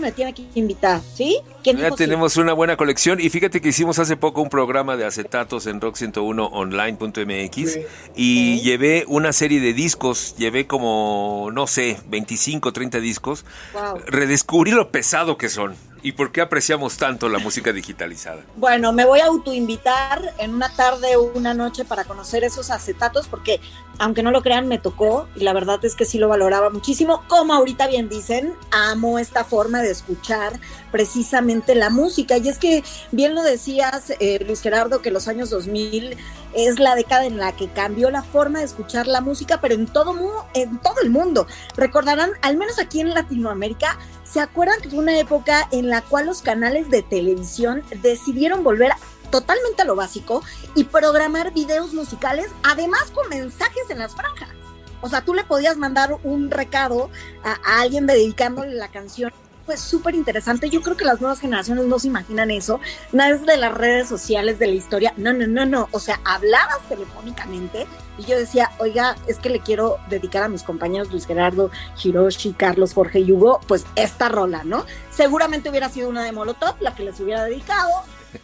me 0.00 0.12
tiene 0.12 0.34
que 0.34 0.44
invitar, 0.54 1.00
¿sí? 1.14 1.38
Ya 1.64 1.90
tenemos 1.90 2.36
una 2.36 2.52
buena 2.52 2.76
colección 2.76 3.18
y 3.20 3.28
fíjate 3.30 3.60
que 3.60 3.70
hicimos 3.70 3.98
hace 3.98 4.16
poco 4.16 4.40
un 4.42 4.48
programa 4.48 4.96
de 4.96 5.04
acetatos 5.04 5.66
en 5.66 5.80
rock101online.mx 5.80 7.78
y 8.14 8.60
llevé 8.60 9.04
una 9.08 9.32
serie 9.32 9.60
de 9.60 9.72
discos, 9.72 10.36
llevé 10.36 10.66
como, 10.66 11.50
no 11.52 11.66
sé, 11.66 11.98
25, 12.08 12.72
30 12.72 13.00
discos. 13.00 13.44
Redescubrí 14.06 14.70
lo 14.70 14.90
pesado 14.90 15.36
que 15.36 15.48
son. 15.48 15.74
¿Y 16.06 16.12
por 16.12 16.30
qué 16.30 16.40
apreciamos 16.40 16.98
tanto 16.98 17.28
la 17.28 17.40
música 17.40 17.72
digitalizada? 17.72 18.44
Bueno, 18.54 18.92
me 18.92 19.04
voy 19.04 19.18
a 19.18 19.26
autoinvitar 19.26 20.34
en 20.38 20.54
una 20.54 20.68
tarde 20.68 21.16
o 21.16 21.22
una 21.34 21.52
noche 21.52 21.84
para 21.84 22.04
conocer 22.04 22.44
esos 22.44 22.70
acetatos 22.70 23.26
porque, 23.26 23.60
aunque 23.98 24.22
no 24.22 24.30
lo 24.30 24.40
crean, 24.40 24.68
me 24.68 24.78
tocó 24.78 25.26
y 25.34 25.40
la 25.40 25.52
verdad 25.52 25.84
es 25.84 25.96
que 25.96 26.04
sí 26.04 26.18
lo 26.18 26.28
valoraba 26.28 26.70
muchísimo. 26.70 27.24
Como 27.26 27.54
ahorita 27.54 27.88
bien 27.88 28.08
dicen, 28.08 28.54
amo 28.70 29.18
esta 29.18 29.42
forma 29.42 29.82
de 29.82 29.90
escuchar 29.90 30.60
precisamente 30.92 31.74
la 31.74 31.90
música. 31.90 32.36
Y 32.36 32.50
es 32.50 32.58
que 32.58 32.84
bien 33.10 33.34
lo 33.34 33.42
decías, 33.42 34.12
eh, 34.20 34.38
Luis 34.46 34.60
Gerardo, 34.60 35.02
que 35.02 35.10
los 35.10 35.26
años 35.26 35.50
2000 35.50 36.16
es 36.56 36.80
la 36.80 36.94
década 36.94 37.26
en 37.26 37.36
la 37.36 37.52
que 37.52 37.68
cambió 37.68 38.10
la 38.10 38.22
forma 38.22 38.60
de 38.60 38.64
escuchar 38.64 39.06
la 39.06 39.20
música, 39.20 39.60
pero 39.60 39.74
en 39.74 39.86
todo, 39.86 40.16
en 40.54 40.78
todo 40.78 41.00
el 41.02 41.10
mundo. 41.10 41.46
Recordarán, 41.76 42.30
al 42.40 42.56
menos 42.56 42.78
aquí 42.78 43.00
en 43.00 43.12
Latinoamérica, 43.12 43.98
¿se 44.24 44.40
acuerdan 44.40 44.80
que 44.80 44.88
fue 44.88 45.00
una 45.00 45.18
época 45.18 45.68
en 45.70 45.90
la 45.90 46.00
cual 46.00 46.26
los 46.26 46.40
canales 46.40 46.90
de 46.90 47.02
televisión 47.02 47.82
decidieron 48.02 48.64
volver 48.64 48.92
totalmente 49.30 49.82
a 49.82 49.84
lo 49.84 49.96
básico 49.96 50.42
y 50.74 50.84
programar 50.84 51.52
videos 51.52 51.92
musicales, 51.92 52.46
además 52.62 53.10
con 53.12 53.28
mensajes 53.28 53.90
en 53.90 53.98
las 53.98 54.14
franjas? 54.14 54.48
O 55.02 55.10
sea, 55.10 55.20
tú 55.20 55.34
le 55.34 55.44
podías 55.44 55.76
mandar 55.76 56.16
un 56.24 56.50
recado 56.50 57.10
a, 57.44 57.58
a 57.64 57.82
alguien 57.82 58.06
dedicándole 58.06 58.74
la 58.74 58.88
canción 58.88 59.30
pues 59.66 59.80
súper 59.80 60.14
interesante. 60.14 60.70
Yo 60.70 60.80
creo 60.80 60.96
que 60.96 61.04
las 61.04 61.20
nuevas 61.20 61.40
generaciones 61.40 61.84
no 61.84 61.98
se 61.98 62.06
imaginan 62.06 62.50
eso. 62.50 62.80
Nada 63.12 63.34
es 63.34 63.44
de 63.44 63.56
las 63.56 63.74
redes 63.74 64.08
sociales, 64.08 64.58
de 64.58 64.68
la 64.68 64.74
historia. 64.74 65.12
No, 65.16 65.32
no, 65.32 65.46
no, 65.46 65.66
no. 65.66 65.88
O 65.90 65.98
sea, 65.98 66.20
hablabas 66.24 66.80
telefónicamente 66.88 67.86
y 68.16 68.24
yo 68.24 68.38
decía, 68.38 68.70
oiga, 68.78 69.16
es 69.26 69.38
que 69.38 69.50
le 69.50 69.60
quiero 69.60 69.98
dedicar 70.08 70.44
a 70.44 70.48
mis 70.48 70.62
compañeros 70.62 71.10
Luis 71.10 71.26
Gerardo, 71.26 71.70
Hiroshi, 72.02 72.52
Carlos, 72.52 72.94
Jorge 72.94 73.20
y 73.20 73.32
Hugo, 73.32 73.60
pues 73.66 73.84
esta 73.96 74.28
rola, 74.28 74.62
¿no? 74.64 74.86
Seguramente 75.10 75.68
hubiera 75.68 75.88
sido 75.88 76.08
una 76.08 76.24
de 76.24 76.32
Molotov 76.32 76.76
la 76.80 76.94
que 76.94 77.02
les 77.02 77.18
hubiera 77.20 77.44
dedicado. 77.44 77.90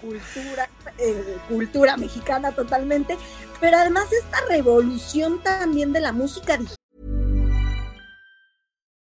Cultura, 0.00 0.70
eh, 0.98 1.36
cultura 1.48 1.96
mexicana 1.98 2.52
totalmente, 2.52 3.18
pero 3.60 3.76
además 3.76 4.10
esta 4.12 4.38
revolución 4.48 5.42
también 5.42 5.92
de 5.92 6.00
la 6.00 6.12
música 6.12 6.56
digital 6.56 6.81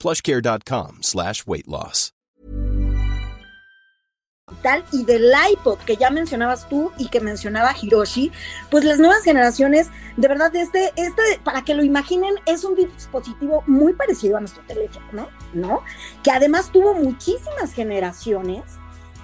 plushcare.com 0.00 1.02
slash 1.02 1.44
weight 1.46 1.68
loss. 1.68 2.12
Y 4.92 5.04
del 5.04 5.32
iPod 5.52 5.78
que 5.78 5.96
ya 5.96 6.10
mencionabas 6.10 6.68
tú 6.68 6.92
y 6.98 7.08
que 7.08 7.20
mencionaba 7.20 7.74
Hiroshi, 7.80 8.30
pues 8.70 8.84
las 8.84 8.98
nuevas 8.98 9.22
generaciones, 9.22 9.88
de 10.16 10.28
verdad, 10.28 10.54
este, 10.54 10.92
este, 10.96 11.22
para 11.44 11.62
que 11.62 11.74
lo 11.74 11.84
imaginen, 11.84 12.34
es 12.46 12.64
un 12.64 12.74
dispositivo 12.74 13.62
muy 13.66 13.92
parecido 13.94 14.36
a 14.36 14.40
nuestro 14.40 14.62
teléfono, 14.66 15.28
¿no? 15.54 15.82
Que 16.22 16.30
además 16.30 16.70
tuvo 16.72 16.94
muchísimas 16.94 17.72
generaciones 17.72 18.62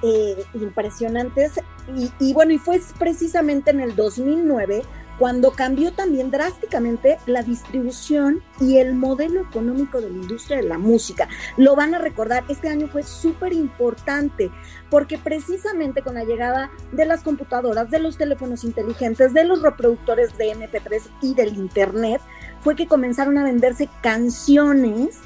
eh, 0.02 0.44
impresionantes 0.54 1.52
y, 1.94 2.10
y 2.20 2.32
bueno, 2.32 2.52
y 2.52 2.58
fue 2.58 2.80
precisamente 2.98 3.70
en 3.70 3.80
el 3.80 3.96
2009 3.96 4.84
cuando 5.18 5.52
cambió 5.52 5.92
también 5.92 6.30
drásticamente 6.30 7.18
la 7.26 7.42
distribución 7.42 8.42
y 8.60 8.78
el 8.78 8.94
modelo 8.94 9.40
económico 9.40 10.00
de 10.00 10.10
la 10.10 10.16
industria 10.16 10.58
de 10.58 10.68
la 10.68 10.78
música. 10.78 11.28
Lo 11.56 11.76
van 11.76 11.94
a 11.94 11.98
recordar, 11.98 12.44
este 12.48 12.68
año 12.68 12.88
fue 12.88 13.02
súper 13.02 13.52
importante 13.52 14.50
porque 14.90 15.18
precisamente 15.18 16.02
con 16.02 16.14
la 16.14 16.24
llegada 16.24 16.70
de 16.92 17.04
las 17.04 17.22
computadoras, 17.22 17.90
de 17.90 17.98
los 17.98 18.16
teléfonos 18.16 18.64
inteligentes, 18.64 19.34
de 19.34 19.44
los 19.44 19.62
reproductores 19.62 20.36
de 20.38 20.54
MP3 20.54 21.02
y 21.22 21.34
del 21.34 21.56
Internet, 21.56 22.20
fue 22.60 22.76
que 22.76 22.86
comenzaron 22.86 23.38
a 23.38 23.44
venderse 23.44 23.88
canciones 24.02 25.20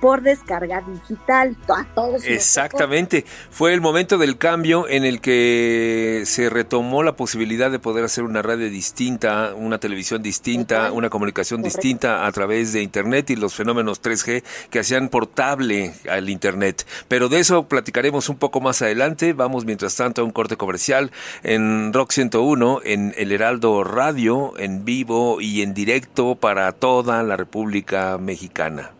por 0.00 0.22
descarga 0.22 0.82
digital. 0.82 1.56
A 1.68 1.84
todos 1.94 2.24
Exactamente. 2.24 3.24
Fue 3.50 3.74
el 3.74 3.80
momento 3.80 4.18
del 4.18 4.38
cambio 4.38 4.88
en 4.88 5.04
el 5.04 5.20
que 5.20 6.22
se 6.26 6.50
retomó 6.50 7.02
la 7.02 7.16
posibilidad 7.16 7.70
de 7.70 7.78
poder 7.78 8.04
hacer 8.04 8.24
una 8.24 8.42
radio 8.42 8.70
distinta, 8.70 9.52
una 9.54 9.78
televisión 9.78 10.22
distinta, 10.22 10.92
una 10.92 11.10
comunicación 11.10 11.62
distinta 11.62 12.26
a 12.26 12.32
través 12.32 12.72
de 12.72 12.82
Internet 12.82 13.30
y 13.30 13.36
los 13.36 13.54
fenómenos 13.54 14.02
3G 14.02 14.42
que 14.70 14.78
hacían 14.78 15.08
portable 15.08 15.94
al 16.08 16.28
Internet. 16.28 16.86
Pero 17.08 17.28
de 17.28 17.40
eso 17.40 17.68
platicaremos 17.68 18.28
un 18.28 18.36
poco 18.36 18.60
más 18.60 18.82
adelante. 18.82 19.32
Vamos 19.32 19.64
mientras 19.64 19.96
tanto 19.96 20.22
a 20.22 20.24
un 20.24 20.30
corte 20.30 20.56
comercial 20.56 21.10
en 21.42 21.92
Rock 21.92 22.12
101, 22.12 22.80
en 22.84 23.14
El 23.16 23.32
Heraldo 23.32 23.84
Radio, 23.84 24.54
en 24.58 24.84
vivo 24.84 25.40
y 25.40 25.62
en 25.62 25.74
directo 25.74 26.36
para 26.36 26.70
toda 26.72 27.22
la 27.22 27.36
República 27.36 28.18
Mexicana. 28.18 28.92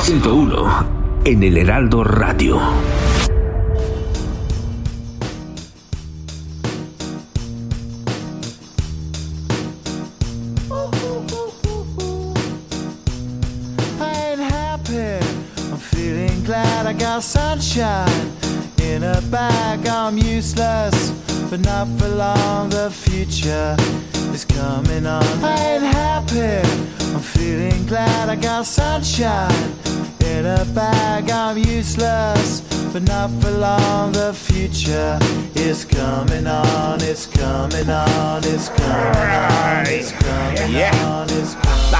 Rock 0.00 0.08
101 0.08 1.22
en 1.26 1.42
el 1.42 1.58
Heraldo 1.58 2.02
Radio. 2.02 2.58
sunshine 17.20 18.32
in 18.80 19.02
a 19.02 19.20
bag. 19.30 19.86
I'm 19.86 20.16
useless, 20.16 21.10
but 21.50 21.60
not 21.60 21.86
for 21.98 22.08
long. 22.08 22.70
The 22.70 22.90
future 22.90 23.76
is 24.32 24.46
coming 24.46 25.04
on. 25.04 25.44
I 25.44 25.74
ain't 25.74 25.82
happy. 25.82 26.66
I'm 27.12 27.20
feeling 27.20 27.84
glad 27.84 28.30
I 28.30 28.36
got 28.36 28.64
sunshine 28.64 29.89
in 30.30 30.46
a 30.46 30.64
bag. 30.74 31.30
I'm 31.30 31.58
useless, 31.58 32.60
but 32.92 33.02
not 33.02 33.30
for 33.40 33.50
long. 33.50 34.12
The 34.12 34.32
future 34.32 35.18
is 35.54 35.84
coming 35.84 36.46
on. 36.46 37.00
It's 37.02 37.26
coming 37.26 37.90
on. 37.90 38.42
It's 38.44 38.68
coming 38.68 39.34
on. 39.34 39.86
It's 39.86 40.12
coming 40.12 40.76
on. 40.76 41.26
It's 41.28 41.54
coming 41.54 41.94
on. 41.94 41.99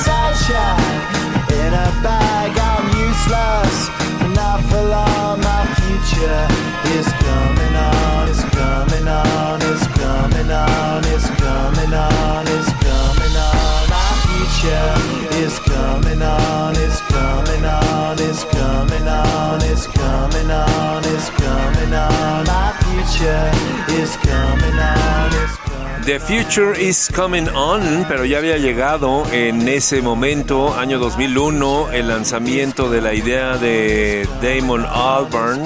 in 0.49 1.73
a 1.73 1.89
bag. 2.01 2.51
I'm 2.57 2.85
useless, 3.07 3.89
not. 4.35 5.39
My 5.41 5.65
future 5.77 6.47
coming 7.13 7.75
on. 7.75 8.27
It's 8.29 8.43
coming 8.55 9.07
on. 9.07 9.61
It's 9.61 9.87
coming 9.99 10.51
on. 10.51 11.03
It's 11.05 11.29
coming 11.41 11.93
on. 11.93 12.47
It's 12.47 12.71
coming 12.85 13.35
on. 13.37 13.89
My 13.89 14.07
future 14.25 15.21
coming 15.59 16.21
on. 16.21 16.75
It's 16.75 17.01
coming 17.01 17.65
on. 17.65 18.19
It's 18.19 18.43
coming 18.45 19.07
on. 19.07 19.61
It's 19.61 19.87
coming 19.87 20.51
on. 20.51 21.03
It's 21.05 21.29
coming 21.29 21.93
on. 21.93 22.70
The 26.05 26.19
Future 26.19 26.79
is 26.79 27.11
Coming 27.15 27.47
On, 27.49 28.05
pero 28.07 28.25
ya 28.25 28.39
había 28.39 28.57
llegado 28.57 29.23
en 29.31 29.67
ese 29.67 30.01
momento, 30.01 30.77
año 30.77 30.99
2001, 30.99 31.91
el 31.91 32.07
lanzamiento 32.07 32.89
de 32.89 33.01
la 33.01 33.13
idea 33.13 33.57
de 33.57 34.27
Damon 34.41 34.85
Albarn 34.85 35.63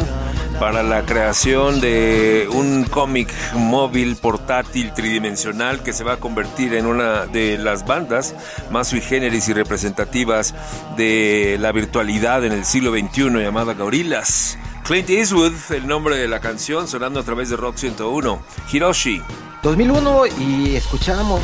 para 0.60 0.84
la 0.84 1.06
creación 1.06 1.82
de 1.82 2.48
un 2.52 2.86
cómic 2.86 3.34
móvil 3.54 4.16
portátil 4.16 4.94
tridimensional 4.94 5.84
que 5.84 5.94
se 5.94 6.04
va 6.04 6.14
a 6.14 6.18
convertir 6.18 6.74
en 6.74 6.86
una 6.86 7.26
de 7.26 7.58
las 7.58 7.86
bandas 7.86 8.36
más 8.72 8.90
sui 8.90 9.02
generis 9.02 9.48
y 9.50 9.54
representativas 9.54 10.54
de 10.96 11.58
la 11.60 11.72
virtualidad 11.72 12.46
en 12.46 12.54
el 12.54 12.66
siglo 12.66 12.92
XXI 12.92 13.30
llamada 13.42 13.74
Gorillas. 13.74 14.58
Clint 14.86 15.10
Eastwood, 15.10 15.54
el 15.72 15.88
nombre 15.88 16.16
de 16.16 16.28
la 16.28 16.40
canción, 16.40 16.88
sonando 16.88 17.20
a 17.20 17.24
través 17.24 17.50
de 17.50 17.58
Rock 17.58 17.76
101. 17.76 18.40
Hiroshi. 18.72 19.20
2001 19.64 20.28
y 20.40 20.76
escuchábamos 20.76 21.42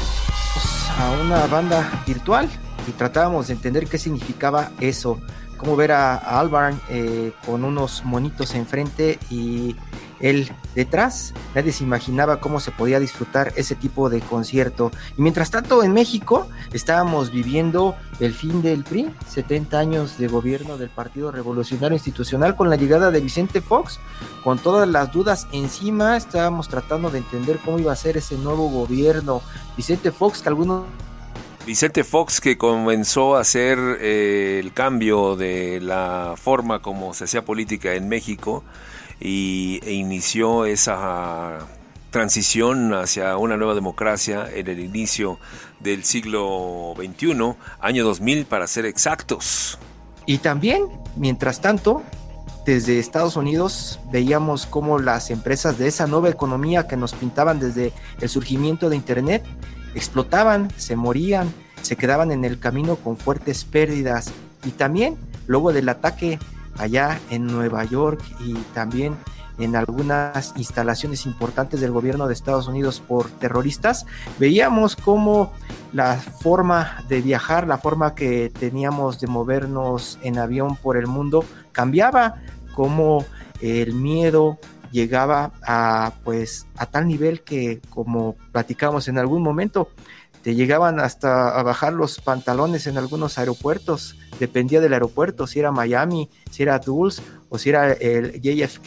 a 1.00 1.10
una 1.10 1.48
banda 1.48 2.04
virtual 2.06 2.48
y 2.88 2.92
tratábamos 2.92 3.48
de 3.48 3.54
entender 3.54 3.88
qué 3.88 3.98
significaba 3.98 4.70
eso, 4.80 5.20
cómo 5.62 5.76
ver 5.76 5.92
a, 5.92 6.18
Albarn 6.18 6.82
eh, 6.90 7.34
con 7.46 7.64
unos 7.64 8.04
monitos 8.04 8.56
enfrente 8.56 9.20
y 9.30 9.76
él 10.20 10.52
detrás. 10.74 11.34
Nadie 11.54 11.72
se 11.72 11.84
imaginaba 11.84 12.40
cómo 12.40 12.60
se 12.60 12.72
podía 12.72 13.00
disfrutar 13.00 13.54
ese 13.56 13.76
tipo 13.76 14.10
de 14.10 14.22
concierto. 14.22 14.92
Y 15.18 15.22
mientras 15.22 15.52
tanto, 15.52 15.84
en 15.84 15.94
México 15.94 16.48
estábamos 16.74 17.32
viviendo 17.32 17.96
el 18.20 18.34
fin 18.34 18.64
del 18.64 18.84
PRI, 18.84 19.14
70 19.28 19.78
años 19.78 20.18
de 20.18 20.28
gobierno 20.28 20.78
del 20.78 20.90
Partido 20.90 21.32
Revolucionario 21.32 21.96
Institucional, 21.96 22.56
con 22.56 22.70
la 22.70 22.76
llegada 22.76 23.12
de 23.12 23.20
Vicente 23.20 23.62
Fox, 23.62 24.00
con 24.44 24.58
todas 24.58 24.88
las 24.88 25.12
dudas 25.12 25.48
encima, 25.52 26.18
estábamos 26.18 26.70
tratando 26.70 27.12
de 27.12 27.20
entender 27.20 27.60
cómo 27.64 27.78
iba 27.78 27.92
a 27.92 27.96
ser 27.96 28.18
ese 28.18 28.36
nuevo 28.36 28.68
gobierno. 28.70 29.42
Vicente 29.78 30.12
Fox, 30.12 30.42
que 30.42 30.50
algunos 30.50 30.86
Vicente 31.66 32.04
Fox 32.04 32.42
que 32.42 32.58
comenzó 32.58 33.36
a 33.36 33.42
hacer 33.42 33.78
eh, 34.02 34.60
el 34.60 34.74
cambio 34.74 35.36
de 35.36 35.80
la 35.80 36.34
forma 36.36 36.82
como 36.82 37.14
se 37.14 37.26
hacía 37.26 37.46
política 37.46 37.94
en 37.94 38.10
México 38.10 38.64
y, 39.20 39.80
e 39.84 39.94
inició 39.94 40.66
esa 40.66 41.60
transición 42.10 42.94
hacia 42.94 43.38
una 43.38 43.58
nueva 43.58 43.76
democracia 43.76 44.50
en 44.54 44.68
el 44.68 44.80
inicio 44.80 45.40
del 45.80 46.04
siglo 46.04 46.94
XXI, 46.98 47.56
año 47.80 48.04
2000 48.04 48.46
para 48.46 48.66
ser 48.66 48.86
exactos. 48.86 49.78
Y 50.26 50.40
también, 50.40 50.88
mientras 51.16 51.62
tanto, 51.62 52.02
desde 52.66 53.00
Estados 53.00 53.36
Unidos 53.36 54.00
veíamos 54.12 54.66
cómo 54.66 55.00
las 55.00 55.30
empresas 55.30 55.78
de 55.78 55.88
esa 55.88 56.08
nueva 56.08 56.30
economía 56.30 56.88
que 56.88 56.98
nos 56.98 57.14
pintaban 57.14 57.60
desde 57.60 57.94
el 58.20 58.30
surgimiento 58.30 58.90
de 58.90 58.96
Internet 58.96 59.44
explotaban, 59.96 60.70
se 60.78 60.96
morían, 60.96 61.54
se 61.82 61.96
quedaban 61.96 62.32
en 62.32 62.46
el 62.46 62.60
camino 62.60 62.96
con 62.96 63.18
fuertes 63.18 63.66
pérdidas. 63.66 64.32
Y 64.64 64.72
también, 64.72 65.18
luego 65.48 65.74
del 65.74 65.90
ataque 65.90 66.40
allá 66.78 67.20
en 67.30 67.48
Nueva 67.48 67.84
York 67.86 68.22
y 68.40 68.54
también 68.74 69.16
en 69.60 69.76
algunas 69.76 70.54
instalaciones 70.56 71.26
importantes 71.26 71.82
del 71.82 71.92
gobierno 71.92 72.28
de 72.28 72.34
Estados 72.34 72.68
Unidos 72.68 73.02
por 73.06 73.30
terroristas, 73.30 74.06
veíamos 74.40 74.96
cómo 74.96 75.54
la 75.94 76.16
forma 76.16 77.04
de 77.08 77.22
viajar, 77.22 77.68
la 77.68 77.78
forma 77.78 78.16
que 78.16 78.50
teníamos 78.50 79.20
de 79.20 79.28
movernos 79.28 80.18
en 80.24 80.40
avión 80.40 80.76
por 80.78 80.98
el 80.98 81.08
mundo 81.08 81.46
cambiaba, 81.72 82.36
cómo 82.74 83.26
el 83.60 83.94
miedo 83.94 84.58
llegaba 84.92 85.52
a 85.64 86.14
pues 86.24 86.68
a 86.78 86.86
tal 86.86 87.08
nivel 87.08 87.42
que 87.42 87.82
como 87.90 88.36
platicamos 88.52 89.08
en 89.08 89.18
algún 89.18 89.42
momento 89.42 89.90
te 90.44 90.56
llegaban 90.56 91.00
hasta 91.00 91.58
a 91.58 91.64
bajar 91.64 91.94
los 91.94 92.20
pantalones 92.20 92.88
en 92.88 92.98
algunos 92.98 93.38
aeropuertos, 93.38 94.18
dependía 94.40 94.82
del 94.82 94.94
aeropuerto, 94.94 95.46
si 95.46 95.60
era 95.60 95.72
Miami, 95.72 96.30
si 96.50 96.64
era 96.64 96.80
Dulles 96.80 97.22
o 97.50 97.58
si 97.58 97.70
era 97.70 97.92
el 97.94 98.42
JFK, 98.42 98.86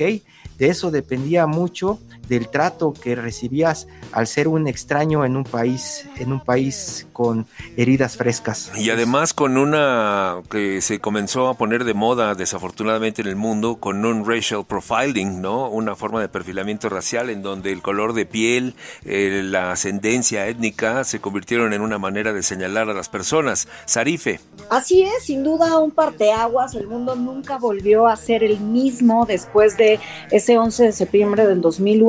de 0.59 0.69
eso 0.69 0.90
dependía 0.90 1.47
mucho 1.47 2.01
del 2.28 2.48
trato 2.48 2.92
que 2.92 3.14
recibías 3.14 3.87
al 4.12 4.26
ser 4.26 4.48
un 4.48 4.66
extraño 4.66 5.24
en 5.24 5.37
un 5.37 5.44
país, 5.44 6.06
en 6.16 6.32
un 6.32 6.40
país 6.40 7.06
con 7.12 7.46
heridas 7.76 8.16
frescas. 8.16 8.72
Y 8.76 8.90
además 8.90 9.34
con 9.34 9.56
una 9.56 10.42
que 10.50 10.80
se 10.80 11.00
comenzó 11.00 11.48
a 11.48 11.54
poner 11.54 11.84
de 11.84 11.94
moda 11.94 12.34
desafortunadamente 12.34 13.22
en 13.22 13.28
el 13.28 13.37
mundo, 13.37 13.76
con 13.76 14.04
un 14.04 14.26
racial 14.26 14.64
profiling, 14.66 15.40
¿no? 15.40 15.68
Una 15.68 15.94
forma 15.94 16.20
de 16.20 16.28
perfilamiento 16.28 16.88
racial 16.88 17.30
en 17.30 17.42
donde 17.42 17.72
el 17.72 17.82
color 17.82 18.12
de 18.12 18.26
piel, 18.26 18.74
eh, 19.04 19.42
la 19.44 19.72
ascendencia 19.72 20.46
étnica 20.46 21.04
se 21.04 21.20
convirtieron 21.20 21.72
en 21.72 21.80
una 21.80 21.98
manera 21.98 22.32
de 22.32 22.42
señalar 22.42 22.88
a 22.88 22.94
las 22.94 23.08
personas. 23.08 23.68
Sarife. 23.87 24.40
Así 24.70 25.02
es, 25.02 25.24
sin 25.24 25.44
duda 25.44 25.78
un 25.78 25.90
parteaguas, 25.90 26.74
el 26.74 26.87
mundo 26.87 27.14
nunca 27.14 27.58
volvió 27.58 28.06
a 28.06 28.16
ser 28.16 28.42
el 28.42 28.60
mismo 28.60 29.26
después 29.26 29.76
de 29.76 30.00
ese 30.30 30.58
11 30.58 30.84
de 30.84 30.92
septiembre 30.92 31.46
del 31.46 31.60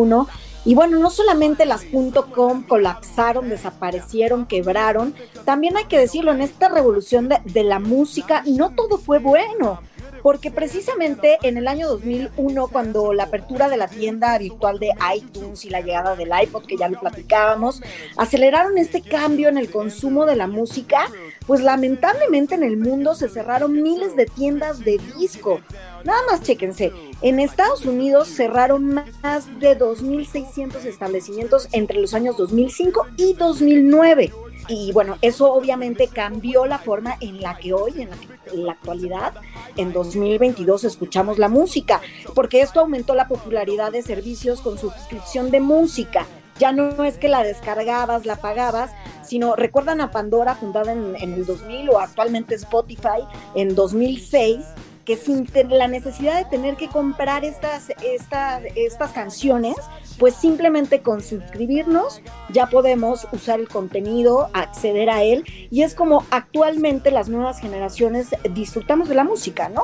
2001 0.10 0.28
y 0.68 0.74
bueno, 0.74 0.98
no 0.98 1.12
solamente 1.12 1.66
las 1.66 1.86
.com 2.34 2.64
colapsaron, 2.64 3.50
desaparecieron, 3.50 4.48
quebraron, 4.48 5.14
también 5.46 5.78
hay 5.78 5.86
que 5.86 6.00
decirlo, 6.00 6.32
en 6.32 6.42
esta 6.42 6.70
revolución 6.70 7.30
de, 7.30 7.40
de 7.46 7.64
la 7.64 7.78
música 7.78 8.44
no 8.48 8.72
todo 8.72 8.98
fue 8.98 9.20
bueno 9.20 9.80
porque 10.26 10.50
precisamente 10.50 11.38
en 11.44 11.58
el 11.58 11.68
año 11.68 11.88
2001, 11.88 12.70
cuando 12.70 13.14
la 13.14 13.26
apertura 13.26 13.70
de 13.70 13.78
la 13.78 13.88
tienda 13.88 14.36
virtual 14.40 14.80
de 14.80 14.90
iTunes 15.16 15.66
y 15.66 15.70
la 15.70 15.82
llegada 15.82 16.16
del 16.16 16.32
iPod, 16.42 16.66
que 16.66 16.78
ya 16.78 16.90
lo 16.90 17.00
platicábamos, 17.00 17.84
aceleraron 18.18 18.80
este 18.80 19.04
cambio 19.04 19.50
en 19.50 19.60
el 19.60 19.70
consumo 19.70 20.26
de 20.26 20.36
la 20.36 20.48
música, 20.48 21.12
pues 21.46 21.62
lamentablemente 21.62 22.56
en 22.56 22.64
el 22.64 22.76
mundo 22.76 23.14
se 23.14 23.30
cerraron 23.30 23.84
miles 23.84 24.16
de 24.16 24.26
tiendas 24.26 24.80
de 24.80 25.00
disco. 25.16 25.62
Nada 26.06 26.22
más 26.30 26.44
chéquense, 26.44 26.92
en 27.24 27.40
Estados 27.40 27.84
Unidos 27.84 28.28
cerraron 28.28 28.94
más 28.94 29.60
de 29.60 29.76
2.600 29.76 30.86
establecimientos 30.86 31.68
entre 31.72 32.00
los 32.00 32.14
años 32.14 32.38
2005 32.38 33.08
y 33.18 33.34
2009. 33.34 34.32
Y 34.68 34.92
bueno, 34.92 35.18
eso 35.24 35.52
obviamente 35.52 36.08
cambió 36.08 36.68
la 36.68 36.78
forma 36.78 37.18
en 37.22 37.42
la 37.42 37.58
que 37.58 37.74
hoy, 37.74 38.04
en 38.04 38.66
la, 38.66 38.74
actualidad, 38.74 39.34
en 39.78 39.94
2022, 39.94 40.84
escuchamos 40.84 41.40
la 41.40 41.50
música, 41.50 42.02
porque 42.36 42.62
esto 42.62 42.82
aumentó 42.82 43.16
la 43.16 43.28
popularidad 43.28 43.92
de 43.92 44.04
servicios 44.04 44.62
con 44.62 44.78
suscripción 44.78 45.50
de 45.50 45.60
música. 45.60 46.28
Ya 46.60 46.72
no 46.72 47.04
es 47.04 47.18
que 47.18 47.30
la 47.30 47.44
descargabas, 47.44 48.28
la 48.28 48.36
pagabas, 48.36 48.92
sino 49.24 49.56
recuerdan 49.56 50.02
a 50.02 50.12
Pandora 50.12 50.54
fundada 50.54 50.92
en, 50.92 51.16
en 51.16 51.34
el 51.34 51.48
2000 51.48 51.90
o 51.90 52.00
actualmente 52.00 52.54
Spotify 52.54 53.26
en 53.56 53.74
2006 53.74 54.66
que 55.06 55.18
sin 55.18 55.48
la 55.70 55.88
necesidad 55.88 56.38
de 56.38 56.50
tener 56.50 56.76
que 56.76 56.88
comprar 56.88 57.46
estas, 57.46 57.92
estas, 58.04 58.64
estas 58.76 59.12
canciones, 59.12 59.76
pues 60.18 60.36
simplemente 60.36 61.02
con 61.02 61.22
suscribirnos 61.22 62.22
ya 62.50 62.68
podemos 62.68 63.28
usar 63.32 63.60
el 63.60 63.68
contenido, 63.68 64.50
acceder 64.54 65.10
a 65.10 65.24
él, 65.24 65.46
y 65.70 65.84
es 65.84 65.94
como 65.94 66.26
actualmente 66.32 67.12
las 67.12 67.30
nuevas 67.30 67.60
generaciones 67.60 68.30
disfrutamos 68.54 69.08
de 69.08 69.16
la 69.16 69.24
música, 69.24 69.70
¿no? 69.70 69.84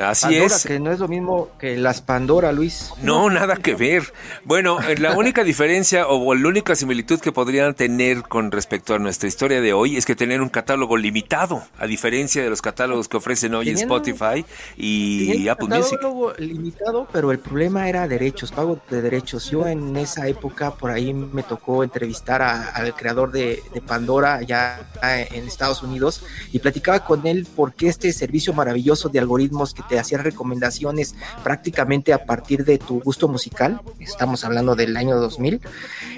Así 0.00 0.36
es. 0.36 0.64
Que 0.64 0.80
no 0.80 0.90
es 0.92 0.98
lo 0.98 1.08
mismo 1.08 1.50
que 1.58 1.76
las 1.76 2.00
Pandora, 2.00 2.52
Luis. 2.52 2.92
No, 3.02 3.30
nada 3.30 3.56
que 3.56 3.74
ver. 3.74 4.12
Bueno, 4.44 4.80
eh, 4.80 4.96
la 4.98 5.12
única 5.16 5.44
diferencia 5.52 6.06
o 6.08 6.34
la 6.34 6.48
única 6.48 6.74
similitud 6.74 7.20
que 7.20 7.32
podrían 7.32 7.74
tener 7.74 8.22
con 8.22 8.50
respecto 8.50 8.94
a 8.94 8.98
nuestra 8.98 9.28
historia 9.28 9.60
de 9.60 9.72
hoy 9.72 9.96
es 9.96 10.06
que 10.06 10.16
tener 10.16 10.40
un 10.40 10.48
catálogo 10.48 10.96
limitado, 10.96 11.62
a 11.78 11.86
diferencia 11.86 12.42
de 12.42 12.50
los 12.50 12.62
catálogos 12.62 13.08
que 13.08 13.16
ofrecen 13.16 13.54
hoy 13.54 13.70
Spotify 13.70 14.44
y 14.76 15.48
Apple 15.48 15.68
Music. 15.68 15.98
limitado, 16.38 17.06
pero 17.12 17.30
el 17.30 17.38
problema 17.38 17.88
era 17.88 18.08
derechos, 18.08 18.52
pago 18.52 18.80
de 18.90 19.02
derechos. 19.02 19.50
Yo 19.50 19.66
en 19.66 19.96
esa 19.96 20.28
época 20.28 20.72
por 20.72 20.90
ahí 20.90 21.12
me 21.12 21.42
tocó 21.42 21.84
entrevistar 21.84 22.42
al 22.42 22.94
creador 22.94 23.32
de, 23.32 23.62
de 23.72 23.80
Pandora 23.80 24.34
allá 24.34 24.80
en 25.02 25.46
Estados 25.46 25.82
Unidos 25.82 26.24
y 26.52 26.58
platicaba 26.58 27.04
con 27.04 27.26
él 27.26 27.46
por 27.54 27.74
qué 27.74 27.88
este 27.88 28.12
servicio 28.12 28.52
maravilloso 28.52 29.08
de 29.08 29.18
algoritmos 29.18 29.51
que 29.74 29.82
te 29.88 29.98
hacían 29.98 30.24
recomendaciones 30.24 31.14
prácticamente 31.42 32.12
a 32.12 32.24
partir 32.24 32.64
de 32.64 32.78
tu 32.78 33.00
gusto 33.00 33.28
musical, 33.28 33.80
estamos 34.00 34.44
hablando 34.44 34.74
del 34.74 34.96
año 34.96 35.16
2000, 35.16 35.60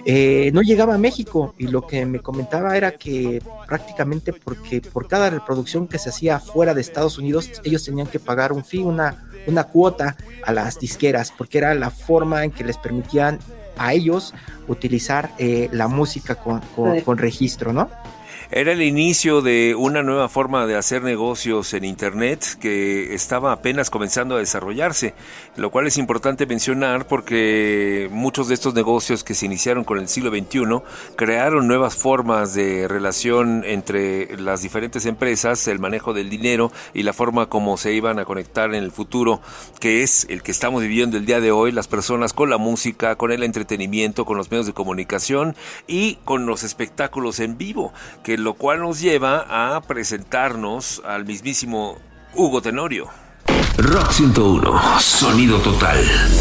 eh, 0.07 0.51
no 0.55 0.62
llegaba 0.62 0.94
a 0.94 0.99
México 0.99 1.55
y 1.59 1.66
lo 1.66 1.87
que 1.87 2.07
me 2.07 2.20
comentaba 2.20 2.77
era 2.77 2.92
que 2.92 3.42
prácticamente 3.66 4.33
porque 4.33 4.81
por 4.81 5.09
cada 5.09 5.31
reproducción 5.31 5.88
que 5.88 5.99
se 5.99 6.11
hacía 6.11 6.38
fuera 6.38 6.75
de 6.75 6.81
Estados 6.81 7.18
Unidos, 7.18 7.51
ellos 7.64 7.85
tenían 7.85 8.07
que 8.07 8.20
pagar 8.20 8.53
un 8.53 8.64
fee, 8.64 8.83
una, 8.83 9.29
una 9.47 9.64
cuota 9.64 10.16
a 10.44 10.53
las 10.53 10.79
disqueras, 10.79 11.33
porque 11.37 11.59
era 11.59 11.75
la 11.75 11.90
forma 11.90 12.44
en 12.44 12.51
que 12.51 12.64
les 12.64 12.79
permitían 12.79 13.38
a 13.77 13.92
ellos 13.92 14.35
utilizar 14.68 15.33
eh, 15.38 15.68
la 15.73 15.88
música 15.88 16.37
con, 16.37 16.61
con 17.05 17.18
registro, 17.18 17.73
¿no? 17.73 17.90
Era 18.50 18.72
el 18.72 18.83
inicio 18.83 19.40
de 19.40 19.74
una 19.74 20.02
nueva 20.02 20.28
forma 20.28 20.66
de 20.66 20.76
hacer 20.76 21.02
negocios 21.02 21.72
en 21.72 21.85
Internet 21.85 22.44
que 22.61 23.14
estaba 23.14 23.52
apenas 23.52 23.88
comenzando 23.88 24.37
a 24.37 24.38
desarrollarse, 24.38 25.14
lo 25.57 25.70
cual 25.70 25.87
es 25.87 25.96
importante 25.96 26.46
mencionar 26.46 27.07
porque 27.07 28.09
muchos 28.12 28.48
de 28.48 28.54
estos 28.54 28.74
negocios 28.74 29.24
que 29.24 29.35
se 29.35 29.46
iniciaron 29.46 29.85
con 29.85 29.98
el 29.98 30.09
siglo 30.09 30.30
XXI 30.30 30.83
crearon 31.16 31.66
nuevas 31.66 31.96
formas 31.96 32.52
de 32.52 32.87
relación 32.87 33.64
entre 33.64 34.37
las 34.37 34.61
diferentes 34.61 35.07
empresas, 35.07 35.66
el 35.66 35.78
manejo 35.78 36.12
del 36.12 36.28
dinero 36.28 36.70
y 36.92 37.02
la 37.02 37.14
forma 37.14 37.46
como 37.46 37.78
se 37.78 37.94
iban 37.94 38.18
a 38.18 38.26
conectar 38.26 38.74
en 38.74 38.85
el 38.85 38.92
futuro, 38.92 39.40
que 39.80 40.02
es 40.02 40.26
el 40.28 40.42
que 40.42 40.50
estamos 40.50 40.83
viviendo 40.83 41.16
el 41.16 41.24
día 41.24 41.40
de 41.40 41.50
hoy, 41.50 41.72
las 41.72 41.88
personas 41.88 42.35
con 42.35 42.50
la 42.50 42.59
música, 42.59 43.16
con 43.16 43.33
el 43.33 43.42
entretenimiento, 43.42 44.26
con 44.26 44.37
los 44.37 44.50
medios 44.50 44.66
de 44.66 44.74
comunicación 44.74 45.57
y 45.87 46.16
con 46.24 46.44
los 46.44 46.62
espectáculos 46.62 47.40
en 47.40 47.57
vivo, 47.57 47.92
que 48.22 48.34
lo 48.37 48.55
cual 48.55 48.81
nos 48.81 49.01
lleva 49.01 49.77
a 49.77 49.81
presentarnos 49.83 51.03
al 51.05 51.25
mismísimo 51.25 51.99
Hugo 52.35 52.62
Tenorio. 52.62 53.09
Rock 53.77 54.12
101, 54.12 55.01
sonido 55.01 55.59
total. 55.59 55.99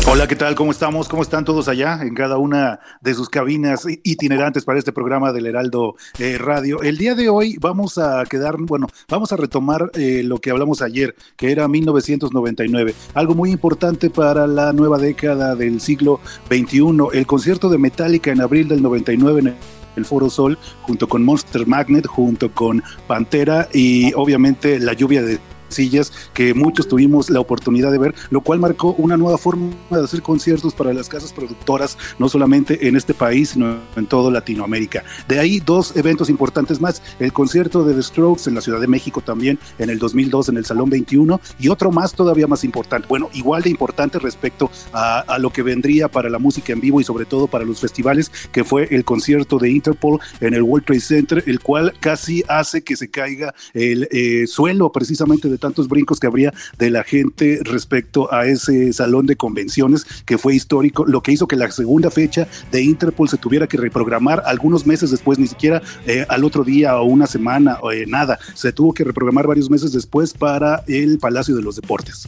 Hola, 0.07 0.27
¿qué 0.27 0.35
tal? 0.35 0.53
¿Cómo 0.53 0.71
estamos? 0.71 1.09
¿Cómo 1.09 1.23
están 1.23 1.43
todos 1.43 1.67
allá 1.67 1.99
en 2.01 2.13
cada 2.13 2.37
una 2.37 2.79
de 3.01 3.13
sus 3.15 3.27
cabinas 3.27 3.87
itinerantes 4.03 4.65
para 4.65 4.77
este 4.77 4.91
programa 4.91 5.33
del 5.33 5.47
Heraldo 5.47 5.95
eh, 6.19 6.37
Radio? 6.37 6.83
El 6.83 6.97
día 6.97 7.15
de 7.15 7.29
hoy 7.29 7.57
vamos 7.59 7.97
a 7.97 8.23
quedar, 8.25 8.57
bueno, 8.59 8.87
vamos 9.09 9.33
a 9.33 9.37
retomar 9.37 9.89
eh, 9.95 10.21
lo 10.23 10.37
que 10.37 10.51
hablamos 10.51 10.83
ayer, 10.83 11.15
que 11.35 11.51
era 11.51 11.67
1999, 11.67 12.93
algo 13.15 13.33
muy 13.33 13.51
importante 13.51 14.11
para 14.11 14.45
la 14.45 14.71
nueva 14.71 14.99
década 14.99 15.55
del 15.55 15.81
siglo 15.81 16.19
XXI, 16.49 17.07
el 17.13 17.25
concierto 17.25 17.69
de 17.69 17.79
Metallica 17.79 18.31
en 18.31 18.41
abril 18.41 18.67
del 18.67 18.83
99 18.83 19.39
en 19.39 19.55
el 19.95 20.05
Foro 20.05 20.29
Sol, 20.29 20.57
junto 20.81 21.07
con 21.07 21.23
Monster 21.23 21.67
Magnet, 21.67 22.05
junto 22.05 22.51
con 22.51 22.83
Pantera 23.07 23.67
y 23.73 24.13
obviamente 24.13 24.79
la 24.79 24.93
lluvia 24.93 25.21
de 25.21 25.39
sillas 25.75 26.11
que 26.33 26.53
muchos 26.53 26.87
tuvimos 26.87 27.29
la 27.29 27.39
oportunidad 27.39 27.91
de 27.91 27.97
ver, 27.97 28.15
lo 28.29 28.41
cual 28.41 28.59
marcó 28.59 28.93
una 28.97 29.17
nueva 29.17 29.37
forma 29.37 29.73
de 29.89 30.03
hacer 30.03 30.21
conciertos 30.21 30.73
para 30.73 30.93
las 30.93 31.09
casas 31.09 31.33
productoras, 31.33 31.97
no 32.19 32.29
solamente 32.29 32.87
en 32.87 32.95
este 32.95 33.13
país, 33.13 33.49
sino 33.49 33.77
en 33.95 34.05
toda 34.05 34.31
Latinoamérica. 34.31 35.03
De 35.27 35.39
ahí 35.39 35.59
dos 35.59 35.95
eventos 35.95 36.29
importantes 36.29 36.79
más, 36.81 37.01
el 37.19 37.33
concierto 37.33 37.83
de 37.83 37.93
The 37.93 38.03
Strokes 38.03 38.47
en 38.47 38.55
la 38.55 38.61
Ciudad 38.61 38.79
de 38.79 38.87
México 38.87 39.21
también 39.21 39.59
en 39.79 39.89
el 39.89 39.99
2002 39.99 40.49
en 40.49 40.57
el 40.57 40.65
Salón 40.65 40.89
21 40.89 41.39
y 41.59 41.69
otro 41.69 41.91
más 41.91 42.13
todavía 42.13 42.47
más 42.47 42.63
importante, 42.63 43.07
bueno, 43.07 43.29
igual 43.33 43.61
de 43.63 43.69
importante 43.69 44.19
respecto 44.19 44.69
a, 44.91 45.19
a 45.19 45.39
lo 45.39 45.51
que 45.51 45.63
vendría 45.63 46.07
para 46.07 46.29
la 46.29 46.39
música 46.39 46.73
en 46.73 46.81
vivo 46.81 47.01
y 47.01 47.03
sobre 47.03 47.25
todo 47.25 47.47
para 47.47 47.65
los 47.65 47.79
festivales, 47.79 48.31
que 48.51 48.63
fue 48.63 48.87
el 48.91 49.03
concierto 49.03 49.57
de 49.57 49.69
Interpol 49.71 50.19
en 50.39 50.53
el 50.53 50.63
World 50.63 50.85
Trade 50.85 51.01
Center, 51.01 51.43
el 51.47 51.59
cual 51.59 51.93
casi 51.99 52.43
hace 52.47 52.83
que 52.83 52.95
se 52.95 53.09
caiga 53.09 53.53
el 53.73 54.07
eh, 54.11 54.47
suelo 54.47 54.91
precisamente 54.91 55.49
de 55.49 55.57
tantos 55.63 55.87
brincos 55.87 56.19
que 56.19 56.27
habría 56.27 56.53
de 56.77 56.89
la 56.89 57.05
gente 57.05 57.61
respecto 57.63 58.31
a 58.33 58.45
ese 58.45 58.91
salón 58.91 59.25
de 59.25 59.37
convenciones 59.37 60.05
que 60.25 60.37
fue 60.37 60.55
histórico, 60.55 61.05
lo 61.05 61.23
que 61.23 61.31
hizo 61.31 61.47
que 61.47 61.55
la 61.55 61.71
segunda 61.71 62.11
fecha 62.11 62.49
de 62.69 62.83
Interpol 62.83 63.29
se 63.29 63.37
tuviera 63.37 63.65
que 63.65 63.77
reprogramar 63.77 64.43
algunos 64.45 64.85
meses 64.85 65.09
después, 65.09 65.39
ni 65.39 65.47
siquiera 65.47 65.81
eh, 66.05 66.25
al 66.27 66.43
otro 66.43 66.65
día 66.65 66.99
o 66.99 67.05
una 67.05 67.27
semana 67.27 67.77
o 67.81 67.91
eh, 67.93 68.05
nada, 68.05 68.37
se 68.53 68.73
tuvo 68.73 68.93
que 68.93 69.05
reprogramar 69.05 69.47
varios 69.47 69.69
meses 69.69 69.93
después 69.93 70.33
para 70.33 70.83
el 70.87 71.17
Palacio 71.17 71.55
de 71.55 71.61
los 71.61 71.77
Deportes. 71.77 72.27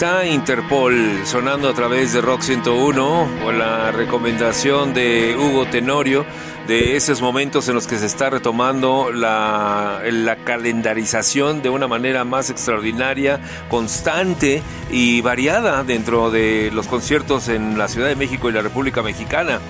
Está 0.00 0.24
Interpol 0.24 1.26
sonando 1.26 1.68
a 1.68 1.74
través 1.74 2.14
de 2.14 2.22
Rock 2.22 2.40
101 2.40 3.28
o 3.44 3.52
la 3.52 3.92
recomendación 3.92 4.94
de 4.94 5.36
Hugo 5.38 5.66
Tenorio 5.66 6.24
de 6.66 6.96
esos 6.96 7.20
momentos 7.20 7.68
en 7.68 7.74
los 7.74 7.86
que 7.86 7.98
se 7.98 8.06
está 8.06 8.30
retomando 8.30 9.12
la, 9.12 10.00
la 10.10 10.36
calendarización 10.36 11.60
de 11.60 11.68
una 11.68 11.86
manera 11.86 12.24
más 12.24 12.48
extraordinaria, 12.48 13.40
constante 13.68 14.62
y 14.90 15.20
variada 15.20 15.84
dentro 15.84 16.30
de 16.30 16.70
los 16.72 16.86
conciertos 16.86 17.48
en 17.48 17.76
la 17.76 17.86
Ciudad 17.86 18.08
de 18.08 18.16
México 18.16 18.48
y 18.48 18.52
la 18.52 18.62
República 18.62 19.02
Mexicana. 19.02 19.60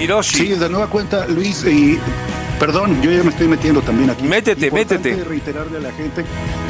Hiroshi. 0.00 0.36
Sí, 0.36 0.48
de 0.50 0.68
nueva 0.68 0.86
cuenta, 0.86 1.26
Luis, 1.26 1.64
y 1.64 1.98
Perdón, 2.62 3.02
yo 3.02 3.10
ya 3.10 3.24
me 3.24 3.30
estoy 3.30 3.48
metiendo 3.48 3.80
también 3.82 4.08
aquí. 4.10 4.22
Métete, 4.22 4.66
Importante 4.68 5.08
métete. 5.10 5.24
reiterarle 5.28 5.78
a 5.78 5.80
la 5.80 5.90
gente 5.90 6.24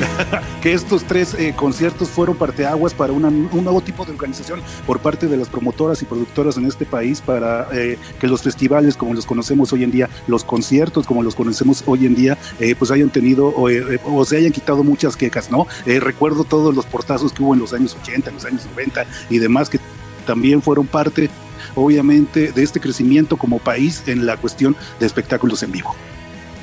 que 0.62 0.72
estos 0.72 1.04
tres 1.04 1.34
eh, 1.34 1.52
conciertos 1.54 2.08
fueron 2.08 2.34
parteaguas 2.34 2.94
para 2.94 3.12
una- 3.12 3.28
un 3.28 3.62
nuevo 3.62 3.82
tipo 3.82 4.06
de 4.06 4.12
organización 4.12 4.62
por 4.86 5.00
parte 5.00 5.26
de 5.26 5.36
las 5.36 5.50
promotoras 5.50 6.00
y 6.00 6.06
productoras 6.06 6.56
en 6.56 6.64
este 6.64 6.86
país 6.86 7.20
para 7.20 7.68
eh, 7.74 7.98
que 8.18 8.26
los 8.26 8.40
festivales 8.40 8.96
como 8.96 9.12
los 9.12 9.26
conocemos 9.26 9.70
hoy 9.74 9.84
en 9.84 9.90
día, 9.90 10.08
los 10.28 10.44
conciertos 10.44 11.06
como 11.06 11.22
los 11.22 11.34
conocemos 11.34 11.82
hoy 11.84 12.06
en 12.06 12.14
día, 12.14 12.38
eh, 12.58 12.74
pues 12.74 12.90
hayan 12.90 13.10
tenido 13.10 13.48
o, 13.48 13.68
eh, 13.68 14.00
o 14.06 14.24
se 14.24 14.38
hayan 14.38 14.52
quitado 14.52 14.82
muchas 14.84 15.14
quejas, 15.14 15.50
¿no? 15.50 15.66
Eh, 15.84 16.00
recuerdo 16.00 16.44
todos 16.44 16.74
los 16.74 16.86
portazos 16.86 17.34
que 17.34 17.42
hubo 17.42 17.52
en 17.52 17.60
los 17.60 17.74
años 17.74 17.94
80, 18.00 18.30
en 18.30 18.36
los 18.36 18.44
años 18.46 18.62
90 18.70 19.04
y 19.28 19.38
demás 19.40 19.68
que 19.68 19.78
también 20.26 20.62
fueron 20.62 20.86
parte 20.86 21.28
obviamente 21.74 22.52
de 22.52 22.62
este 22.62 22.80
crecimiento 22.80 23.36
como 23.36 23.58
país 23.58 24.02
en 24.06 24.26
la 24.26 24.36
cuestión 24.36 24.76
de 25.00 25.06
espectáculos 25.06 25.62
en 25.62 25.72
vivo. 25.72 25.94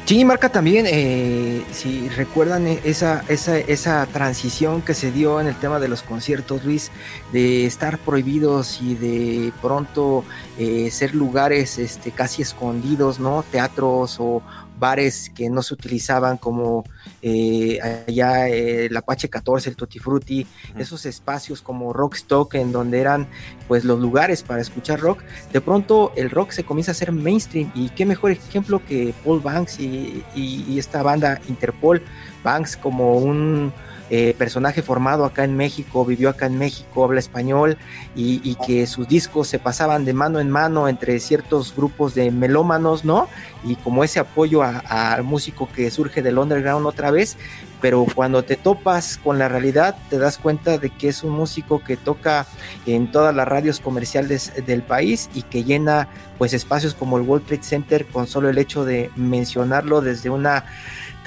Sí, 0.09 0.25
marca 0.25 0.49
también, 0.49 0.87
eh, 0.89 1.63
si 1.71 2.09
recuerdan 2.09 2.65
eh, 2.65 2.79
esa, 2.83 3.23
esa, 3.27 3.59
esa 3.59 4.07
transición 4.07 4.81
que 4.81 4.95
se 4.95 5.11
dio 5.11 5.39
en 5.39 5.45
el 5.45 5.55
tema 5.55 5.79
de 5.79 5.87
los 5.87 6.01
conciertos, 6.01 6.65
Luis, 6.65 6.89
de 7.31 7.67
estar 7.67 7.99
prohibidos 7.99 8.81
y 8.81 8.95
de 8.95 9.53
pronto 9.61 10.25
eh, 10.57 10.89
ser 10.89 11.13
lugares 11.13 11.77
este, 11.77 12.09
casi 12.09 12.41
escondidos, 12.41 13.19
¿no? 13.19 13.45
Teatros 13.51 14.17
o 14.19 14.41
bares 14.79 15.29
que 15.35 15.49
no 15.49 15.61
se 15.61 15.73
utilizaban 15.73 16.37
como 16.37 16.83
eh, 17.21 17.79
allá 18.07 18.47
eh, 18.49 18.85
el 18.85 18.95
Apache 18.97 19.29
14, 19.29 19.69
el 19.69 19.75
Tutti 19.75 19.99
Frutti, 19.99 20.47
esos 20.77 21.05
espacios 21.05 21.61
como 21.61 21.91
Rockstock 21.93 22.55
en 22.55 22.71
donde 22.71 22.99
eran 22.99 23.27
pues 23.67 23.83
los 23.83 23.99
lugares 23.99 24.41
para 24.43 24.61
escuchar 24.61 24.99
rock, 24.99 25.21
de 25.53 25.61
pronto 25.61 26.11
el 26.15 26.29
rock 26.29 26.51
se 26.51 26.63
comienza 26.63 26.91
a 26.91 26.93
hacer 26.93 27.11
mainstream. 27.11 27.71
Y 27.75 27.89
qué 27.89 28.05
mejor 28.05 28.31
ejemplo 28.31 28.83
que 28.85 29.13
Paul 29.23 29.41
Banks 29.41 29.79
y, 29.79 30.23
y- 30.35 30.65
y 30.67 30.79
esta 30.79 31.03
banda 31.03 31.39
Interpol, 31.49 32.01
Banks 32.43 32.77
como 32.77 33.17
un 33.17 33.71
eh, 34.09 34.33
personaje 34.37 34.81
formado 34.81 35.25
acá 35.25 35.43
en 35.43 35.55
México, 35.55 36.03
vivió 36.05 36.29
acá 36.29 36.47
en 36.47 36.57
México, 36.57 37.03
habla 37.03 37.19
español 37.19 37.77
y, 38.15 38.55
que 38.65 38.87
sus 38.87 39.07
discos 39.07 39.47
se 39.47 39.59
pasaban 39.59 40.03
de 40.03 40.13
mano 40.13 40.39
en 40.39 40.49
mano 40.49 40.87
entre 40.87 41.19
ciertos 41.19 41.75
grupos 41.75 42.15
de 42.15 42.31
melómanos, 42.31 43.05
¿no? 43.05 43.27
Y 43.63 43.75
como 43.75 44.03
ese 44.03 44.19
apoyo 44.19 44.63
al 44.63 45.23
músico 45.23 45.69
que 45.73 45.91
surge 45.91 46.21
del 46.21 46.37
underground 46.37 46.85
otra 46.85 47.11
vez, 47.11 47.37
pero 47.81 48.05
cuando 48.13 48.43
te 48.43 48.55
topas 48.55 49.17
con 49.23 49.39
la 49.39 49.47
realidad 49.47 49.95
te 50.09 50.17
das 50.17 50.37
cuenta 50.37 50.77
de 50.77 50.89
que 50.89 51.09
es 51.09 51.23
un 51.23 51.31
músico 51.31 51.83
que 51.83 51.95
toca 51.95 52.45
en 52.85 53.11
todas 53.11 53.33
las 53.33 53.47
radios 53.47 53.79
comerciales 53.79 54.51
del 54.65 54.81
país 54.81 55.29
y 55.33 55.43
que 55.43 55.63
llena 55.63 56.07
pues 56.37 56.53
espacios 56.53 56.93
como 56.93 57.17
el 57.17 57.23
World 57.23 57.45
Trade 57.45 57.63
Center 57.63 58.05
con 58.07 58.27
solo 58.27 58.49
el 58.49 58.57
hecho 58.57 58.85
de 58.85 59.11
mencionarlo 59.15 60.01
desde 60.01 60.29
una 60.29 60.65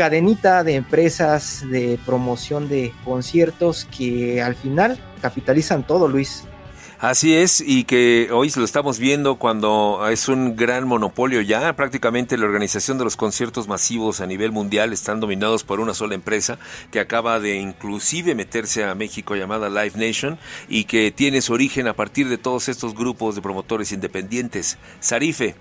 cadenita 0.03 0.64
de 0.64 0.74
empresas 0.74 1.64
de 1.70 1.96
promoción 2.05 2.68
de 2.68 2.92
conciertos 3.05 3.84
que 3.84 4.42
al 4.42 4.57
final 4.57 4.98
capitalizan 5.20 5.86
todo, 5.86 6.09
Luis. 6.09 6.42
Así 6.98 7.36
es, 7.36 7.62
y 7.64 7.84
que 7.84 8.28
hoy 8.32 8.50
lo 8.57 8.64
estamos 8.64 8.98
viendo 8.98 9.36
cuando 9.36 10.05
es 10.11 10.28
un 10.28 10.57
gran 10.57 10.88
monopolio 10.88 11.40
ya. 11.40 11.76
Prácticamente 11.76 12.36
la 12.36 12.46
organización 12.46 12.98
de 12.98 13.05
los 13.05 13.16
conciertos 13.16 13.68
masivos 13.68 14.20
a 14.20 14.26
nivel 14.26 14.50
mundial 14.50 14.92
están 14.92 15.20
dominados 15.20 15.62
por 15.62 15.78
una 15.78 15.94
sola 15.94 16.16
empresa 16.16 16.59
que 16.90 16.98
acaba 16.98 17.38
de 17.38 17.55
inclusive 17.59 18.34
meterse 18.34 18.82
a 18.82 18.96
México 18.96 19.36
llamada 19.36 19.70
Live 19.70 20.05
Nation 20.05 20.36
y 20.68 20.82
que 20.82 21.12
tiene 21.12 21.42
su 21.42 21.53
origen 21.53 21.86
a 21.86 21.94
partir 21.94 22.28
de 22.28 22.38
todos 22.38 22.68
estos 22.68 22.92
grupos 22.96 23.36
de 23.36 23.42
promotores 23.42 23.92
independientes. 23.92 24.78
Sarife. 24.98 25.55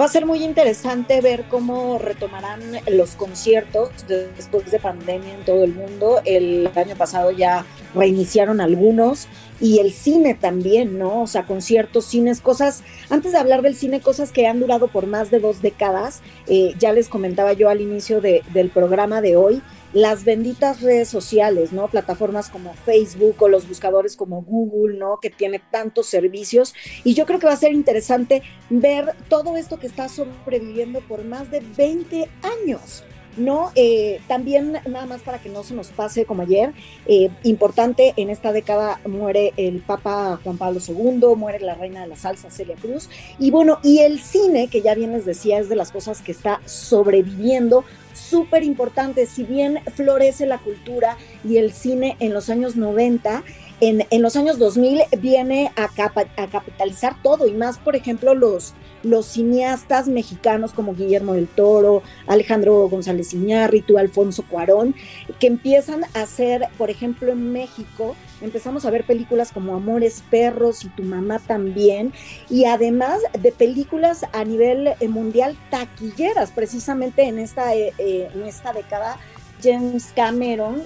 Va 0.00 0.06
a 0.06 0.08
ser 0.08 0.26
muy 0.26 0.42
interesante 0.42 1.20
ver 1.20 1.44
cómo 1.48 1.98
retomarán 1.98 2.60
los 2.88 3.10
conciertos 3.10 3.90
después 4.08 4.68
de 4.72 4.80
pandemia 4.80 5.34
en 5.34 5.44
todo 5.44 5.62
el 5.62 5.72
mundo. 5.72 6.20
El 6.24 6.68
año 6.74 6.96
pasado 6.96 7.30
ya 7.30 7.64
reiniciaron 7.94 8.60
algunos 8.60 9.28
y 9.60 9.78
el 9.78 9.92
cine 9.92 10.34
también, 10.34 10.98
¿no? 10.98 11.22
O 11.22 11.26
sea, 11.28 11.44
conciertos, 11.44 12.06
cines, 12.06 12.40
cosas. 12.40 12.82
Antes 13.08 13.30
de 13.32 13.38
hablar 13.38 13.62
del 13.62 13.76
cine, 13.76 14.00
cosas 14.00 14.32
que 14.32 14.48
han 14.48 14.58
durado 14.58 14.88
por 14.88 15.06
más 15.06 15.30
de 15.30 15.38
dos 15.38 15.62
décadas. 15.62 16.22
eh, 16.48 16.74
ya 16.78 16.92
les 16.92 17.08
comentaba 17.08 17.52
yo 17.52 17.68
al 17.70 17.80
inicio 17.80 18.20
de- 18.20 18.42
del 18.52 18.70
programa 18.70 19.20
de 19.20 19.36
hoy 19.36 19.62
las 19.94 20.24
benditas 20.24 20.82
redes 20.82 21.08
sociales, 21.08 21.72
¿no? 21.72 21.88
Plataformas 21.88 22.50
como 22.50 22.74
Facebook 22.74 23.36
o 23.38 23.48
los 23.48 23.66
buscadores 23.66 24.16
como 24.16 24.42
Google, 24.42 24.98
¿no? 24.98 25.18
Que 25.20 25.30
tiene 25.30 25.62
tantos 25.70 26.06
servicios. 26.06 26.74
Y 27.04 27.14
yo 27.14 27.24
creo 27.24 27.38
que 27.38 27.46
va 27.46 27.52
a 27.52 27.56
ser 27.56 27.72
interesante 27.72 28.42
ver 28.68 29.14
todo 29.28 29.56
esto 29.56 29.78
que 29.78 29.86
está 29.86 30.08
sobreviviendo 30.08 31.00
por 31.00 31.24
más 31.24 31.50
de 31.50 31.60
20 31.60 32.28
años. 32.42 33.04
¿no? 33.36 33.72
Eh, 33.74 34.20
también, 34.28 34.72
nada 34.86 35.06
más 35.06 35.22
para 35.22 35.38
que 35.38 35.48
no 35.48 35.62
se 35.62 35.74
nos 35.74 35.88
pase 35.88 36.24
como 36.24 36.42
ayer, 36.42 36.72
eh, 37.06 37.30
importante, 37.42 38.14
en 38.16 38.30
esta 38.30 38.52
década 38.52 39.00
muere 39.06 39.52
el 39.56 39.80
Papa 39.80 40.38
Juan 40.42 40.56
Pablo 40.56 40.80
II, 40.86 41.34
muere 41.36 41.60
la 41.60 41.74
reina 41.74 42.02
de 42.02 42.06
la 42.06 42.16
salsa 42.16 42.50
Celia 42.50 42.76
Cruz, 42.76 43.10
y 43.38 43.50
bueno, 43.50 43.80
y 43.82 43.98
el 43.98 44.20
cine, 44.20 44.68
que 44.68 44.82
ya 44.82 44.94
bien 44.94 45.12
les 45.12 45.24
decía, 45.24 45.58
es 45.58 45.68
de 45.68 45.76
las 45.76 45.90
cosas 45.90 46.22
que 46.22 46.32
está 46.32 46.60
sobreviviendo, 46.64 47.84
súper 48.14 48.62
importante, 48.62 49.26
si 49.26 49.44
bien 49.44 49.80
florece 49.94 50.46
la 50.46 50.58
cultura 50.58 51.16
y 51.44 51.58
el 51.58 51.72
cine 51.72 52.16
en 52.20 52.32
los 52.32 52.48
años 52.48 52.76
90, 52.76 53.44
en, 53.80 54.06
en 54.10 54.22
los 54.22 54.36
años 54.36 54.58
2000 54.58 55.02
viene 55.18 55.72
a, 55.76 55.84
a 55.84 56.48
capitalizar 56.48 57.20
todo 57.22 57.46
y 57.46 57.52
más, 57.52 57.78
por 57.78 57.96
ejemplo, 57.96 58.34
los, 58.34 58.74
los 59.02 59.26
cineastas 59.26 60.08
mexicanos 60.08 60.72
como 60.72 60.94
Guillermo 60.94 61.34
del 61.34 61.48
Toro, 61.48 62.02
Alejandro 62.26 62.88
González 62.88 63.34
Iñárritu, 63.34 63.98
Alfonso 63.98 64.44
Cuarón, 64.48 64.94
que 65.38 65.46
empiezan 65.46 66.04
a 66.14 66.22
hacer, 66.22 66.68
por 66.78 66.90
ejemplo, 66.90 67.32
en 67.32 67.52
México, 67.52 68.16
empezamos 68.44 68.84
a 68.84 68.90
ver 68.90 69.04
películas 69.04 69.50
como 69.52 69.74
Amores 69.74 70.22
Perros 70.30 70.84
y 70.84 70.88
Tu 70.90 71.02
Mamá 71.02 71.38
también, 71.38 72.12
y 72.48 72.66
además 72.66 73.20
de 73.38 73.52
películas 73.52 74.26
a 74.32 74.44
nivel 74.44 74.88
eh, 75.00 75.08
mundial 75.08 75.56
taquilleras, 75.70 76.50
precisamente 76.50 77.24
en 77.24 77.38
esta, 77.38 77.74
eh, 77.74 77.92
eh, 77.98 78.28
en 78.34 78.44
esta 78.44 78.72
década. 78.72 79.18
James 79.62 80.12
Cameron 80.14 80.82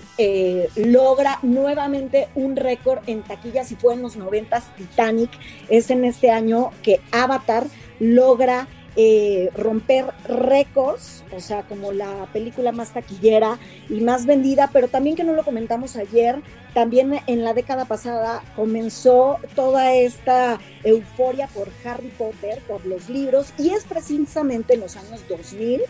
logra 0.76 1.40
nuevamente 1.42 2.28
un 2.36 2.54
récord 2.54 3.00
en 3.08 3.22
taquillas 3.22 3.72
y 3.72 3.74
fue 3.74 3.94
en 3.94 4.02
los 4.02 4.14
90 4.14 4.60
Titanic. 4.76 5.30
Es 5.68 5.90
en 5.90 6.04
este 6.04 6.30
año 6.30 6.70
que 6.84 7.00
Avatar 7.10 7.66
logra 7.98 8.68
eh, 9.00 9.50
romper 9.54 10.06
récords, 10.26 11.22
o 11.30 11.38
sea, 11.38 11.62
como 11.62 11.92
la 11.92 12.26
película 12.32 12.72
más 12.72 12.92
taquillera 12.92 13.56
y 13.88 14.00
más 14.00 14.26
vendida, 14.26 14.70
pero 14.72 14.88
también 14.88 15.14
que 15.14 15.22
no 15.22 15.34
lo 15.34 15.44
comentamos 15.44 15.94
ayer, 15.94 16.42
también 16.74 17.20
en 17.28 17.44
la 17.44 17.54
década 17.54 17.84
pasada 17.84 18.42
comenzó 18.56 19.36
toda 19.54 19.94
esta 19.94 20.58
euforia 20.82 21.46
por 21.46 21.68
Harry 21.84 22.08
Potter, 22.18 22.60
por 22.66 22.84
los 22.86 23.08
libros, 23.08 23.52
y 23.56 23.70
es 23.70 23.84
precisamente 23.84 24.74
en 24.74 24.80
los 24.80 24.96
años 24.96 25.22
2000 25.28 25.82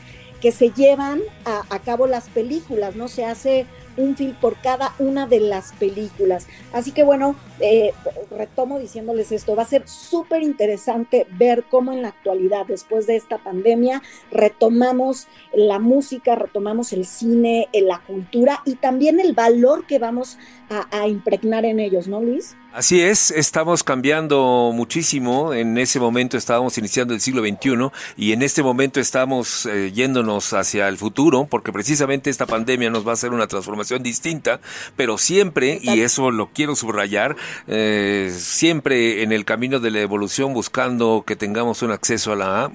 que 0.43 0.53
se 0.53 0.69
llevan 0.69 1.23
a, 1.47 1.63
a 1.71 1.79
cabo 1.79 2.07
las 2.07 2.29
películas, 2.29 2.95
¿no? 2.95 3.09
Se 3.09 3.25
hace 3.25 3.65
un 3.99 4.17
film 4.17 4.35
por 4.35 4.57
cada 4.57 4.95
una 4.99 5.27
de 5.27 5.41
las 5.41 5.73
películas. 5.73 6.47
Así 6.73 6.93
que 6.93 7.03
bueno, 7.03 7.37
eh, 7.61 7.93
retomo 8.31 8.79
diciéndoles 8.79 9.33
esto, 9.33 9.55
va 9.55 9.65
a 9.65 9.67
ser 9.67 9.87
súper 9.87 10.43
interesante 10.43 11.27
ver 11.39 11.65
cómo 11.71 11.93
en 11.93 12.03
la 12.03 12.09
actualidad, 12.09 12.67
después 12.67 13.07
de 13.07 13.17
esta 13.17 13.39
pandemia, 13.39 14.03
retomamos 14.31 15.27
la 15.53 15.79
música, 15.79 16.35
retomamos 16.37 16.93
el 16.93 17.05
cine, 17.05 17.69
la 17.73 18.01
cultura 18.07 18.63
y 18.65 18.77
también 18.77 19.21
el 19.21 19.35
valor 19.35 19.87
que 19.87 19.99
vamos 19.99 20.39
a, 20.39 20.39
a 20.71 21.07
impregnar 21.07 21.65
en 21.65 21.81
ellos, 21.81 22.09
¿no, 22.09 22.21
Luis? 22.21 22.57
Así 22.79 23.01
es, 23.01 23.31
estamos 23.31 23.83
cambiando 23.83 24.73
muchísimo. 24.75 25.55
En 25.55 25.79
ese 25.79 25.99
momento 25.99 26.37
estábamos 26.37 26.77
iniciando 26.77 27.15
el 27.15 27.21
siglo 27.21 27.43
XXI 27.43 27.91
y 28.17 28.33
en 28.33 28.43
este 28.43 28.63
momento 28.63 29.01
estamos 29.01 29.67
eh, 29.67 29.91
yéndonos 29.91 30.53
hacia 30.53 30.87
el 30.87 30.99
futuro 30.99 31.47
porque 31.51 31.73
precisamente 31.73 32.29
esta 32.29 32.47
pandemia 32.47 32.91
nos 32.91 33.07
va 33.07 33.13
a 33.13 33.15
hacer 33.15 33.33
una 33.33 33.47
transformación 33.47 34.03
distinta, 34.03 34.61
pero 34.97 35.17
siempre, 35.17 35.81
y 35.83 36.03
eso 36.03 36.31
lo 36.31 36.51
quiero 36.53 36.77
subrayar, 36.77 37.37
eh, 37.67 38.31
siempre 38.33 39.23
en 39.23 39.33
el 39.33 39.47
camino 39.47 39.81
de 39.81 39.91
la 39.91 40.01
evolución 40.01 40.53
buscando 40.53 41.25
que 41.27 41.37
tengamos 41.37 41.83
un 41.83 41.91
acceso 41.91 42.33
a 42.33 42.37
la 42.37 42.71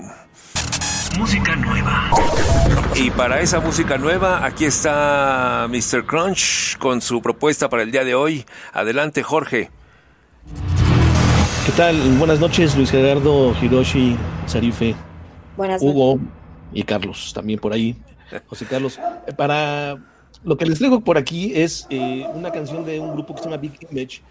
música 1.18 1.56
nueva. 1.56 2.10
Y 2.96 3.12
para 3.12 3.42
esa 3.42 3.60
música 3.60 3.98
nueva, 3.98 4.46
aquí 4.46 4.66
está 4.66 5.68
Mr. 5.70 6.06
Crunch 6.06 6.78
con 6.78 7.02
su 7.02 7.22
propuesta 7.22 7.70
para 7.70 7.84
el 7.84 7.92
día 7.92 8.04
de 8.04 8.16
hoy. 8.16 8.46
Adelante, 8.72 9.24
Jorge. 9.24 9.70
¿Qué 11.66 11.72
tal? 11.72 11.96
Buenas 12.18 12.40
noches, 12.40 12.76
Luis 12.76 12.92
Gerardo, 12.92 13.56
Hiroshi, 13.62 14.18
Sarife, 14.46 14.96
Buenas 15.56 15.82
Hugo 15.82 16.20
y 16.74 16.84
Carlos, 16.84 17.32
también 17.34 17.60
por 17.60 17.74
ahí. 17.74 17.96
José 18.48 18.66
Carlos, 18.66 19.00
eh, 19.28 19.34
para 19.34 19.98
lo 20.44 20.58
que 20.58 20.66
les 20.66 20.80
traigo 20.80 21.02
por 21.02 21.18
aquí 21.18 21.54
es 21.56 21.88
eh, 21.90 22.26
una 22.34 22.52
canción 22.52 22.86
de 22.86 23.00
un 23.00 23.14
grupo 23.14 23.34
que 23.34 23.40
se 23.40 23.46
llama 23.46 23.58
Big 23.58 23.78
Image 23.90 24.22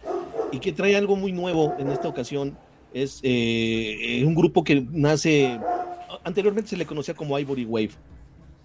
y 0.51 0.59
que 0.59 0.72
trae 0.72 0.97
algo 0.97 1.16
muy 1.16 1.33
nuevo 1.33 1.74
en 1.78 1.91
esta 1.91 2.09
ocasión. 2.09 2.57
Es 2.93 3.20
eh, 3.22 4.22
un 4.26 4.35
grupo 4.35 4.62
que 4.62 4.87
nace, 4.91 5.59
anteriormente 6.25 6.70
se 6.70 6.77
le 6.77 6.87
conocía 6.87 7.14
como 7.14 7.39
Ivory 7.39 7.64
Wave 7.64 7.91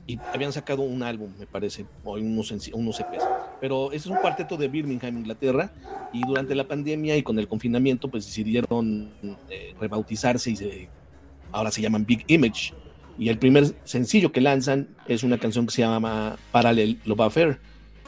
y 0.08 0.18
habían 0.34 0.54
sacado 0.54 0.84
un 0.84 1.04
álbum, 1.04 1.30
me 1.38 1.46
parece, 1.46 1.86
o 2.06 2.14
unos, 2.14 2.52
unos 2.72 3.00
EPs. 3.00 3.24
Pero 3.60 3.92
ese 3.92 4.08
es 4.08 4.16
un 4.16 4.18
cuarteto 4.18 4.56
de 4.56 4.70
Birmingham, 4.70 5.18
Inglaterra, 5.18 5.72
y 6.14 6.26
durante 6.26 6.56
la 6.56 6.66
pandemia 6.66 7.18
y 7.18 7.24
con 7.24 7.38
el 7.38 7.48
confinamiento, 7.48 8.08
pues 8.08 8.26
decidieron 8.26 9.12
eh, 9.50 9.76
rebautizarse 9.80 10.52
y 10.52 10.88
ahora 11.52 11.72
se 11.72 11.82
llaman 11.82 12.06
Big 12.06 12.24
Image. 12.28 12.74
Y 13.20 13.28
el 13.28 13.38
primer 13.38 13.76
sencillo 13.84 14.32
que 14.32 14.40
lanzan 14.40 14.88
es 15.08 15.24
una 15.24 15.38
canción 15.38 15.66
que 15.66 15.74
se 15.74 15.82
llama 15.82 16.38
Parallel 16.52 17.00
Love 17.04 17.22
Affair. 17.22 17.60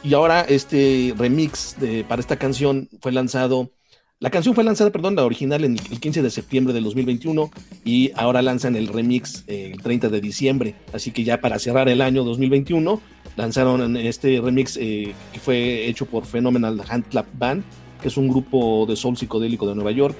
Y 0.02 0.14
ahora 0.14 0.40
este 0.40 1.12
remix 1.18 1.76
de, 1.78 2.04
para 2.04 2.20
esta 2.20 2.36
canción 2.36 2.88
fue 3.02 3.12
lanzado, 3.12 3.72
la 4.20 4.28
canción 4.28 4.54
fue 4.54 4.64
lanzada, 4.64 4.90
perdón, 4.90 5.16
la 5.16 5.24
original 5.24 5.64
en 5.64 5.78
el 5.78 5.98
15 5.98 6.20
de 6.20 6.28
septiembre 6.28 6.74
del 6.74 6.84
2021 6.84 7.50
y 7.86 8.12
ahora 8.14 8.42
lanzan 8.42 8.76
el 8.76 8.88
remix 8.88 9.44
el 9.46 9.80
30 9.80 10.10
de 10.10 10.20
diciembre. 10.20 10.74
Así 10.92 11.10
que 11.10 11.24
ya 11.24 11.40
para 11.40 11.58
cerrar 11.58 11.88
el 11.88 12.02
año 12.02 12.22
2021 12.24 13.00
lanzaron 13.36 13.96
este 13.96 14.38
remix 14.42 14.76
eh, 14.76 15.14
que 15.32 15.40
fue 15.40 15.86
hecho 15.88 16.04
por 16.04 16.26
Phenomenal 16.26 16.82
Handclap 16.86 17.26
Band, 17.38 17.64
que 18.02 18.08
es 18.08 18.18
un 18.18 18.28
grupo 18.28 18.84
de 18.86 18.94
soul 18.94 19.16
psicodélico 19.16 19.66
de 19.66 19.74
Nueva 19.74 19.92
York 19.92 20.14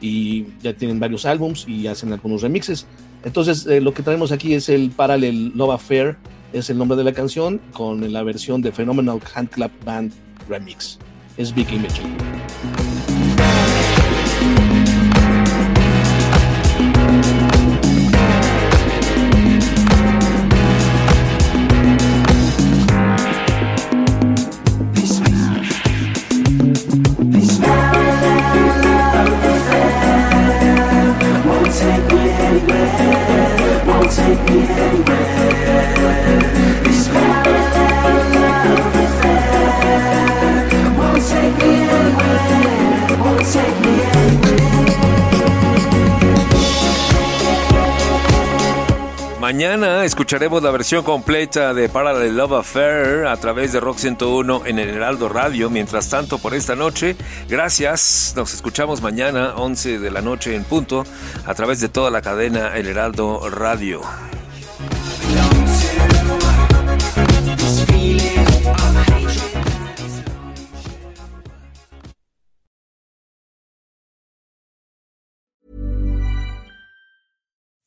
y 0.00 0.46
ya 0.62 0.72
tienen 0.72 0.98
varios 0.98 1.26
álbums 1.26 1.68
y 1.68 1.86
hacen 1.88 2.10
algunos 2.10 2.40
remixes. 2.40 2.86
Entonces, 3.22 3.66
eh, 3.66 3.82
lo 3.82 3.92
que 3.92 4.02
traemos 4.02 4.32
aquí 4.32 4.54
es 4.54 4.70
el 4.70 4.90
Parallel 4.92 5.52
Love 5.54 5.72
Affair, 5.72 6.16
es 6.54 6.70
el 6.70 6.78
nombre 6.78 6.96
de 6.96 7.04
la 7.04 7.12
canción, 7.12 7.60
con 7.72 8.10
la 8.14 8.22
versión 8.22 8.62
de 8.62 8.72
Phenomenal 8.72 9.20
Handclap 9.34 9.72
Band 9.84 10.12
Remix. 10.48 10.98
Es 11.36 11.54
Big 11.54 11.70
Image. 11.70 12.00
Escucharemos 50.32 50.62
la 50.62 50.70
versión 50.70 51.04
completa 51.04 51.74
de 51.74 51.90
Parallel 51.90 52.34
Love 52.34 52.52
Affair 52.54 53.26
a 53.26 53.36
través 53.36 53.70
de 53.74 53.80
Rock 53.80 53.98
101 53.98 54.62
en 54.64 54.78
el 54.78 54.88
Heraldo 54.88 55.28
Radio. 55.28 55.68
Mientras 55.68 56.08
tanto, 56.08 56.38
por 56.38 56.54
esta 56.54 56.74
noche, 56.74 57.16
gracias. 57.50 58.32
Nos 58.34 58.54
escuchamos 58.54 59.02
mañana, 59.02 59.52
11 59.56 59.98
de 59.98 60.10
la 60.10 60.22
noche 60.22 60.56
en 60.56 60.64
punto, 60.64 61.04
a 61.44 61.54
través 61.54 61.80
de 61.80 61.90
toda 61.90 62.10
la 62.10 62.22
cadena 62.22 62.74
El 62.78 62.86
Heraldo 62.86 63.50
Radio. 63.50 64.00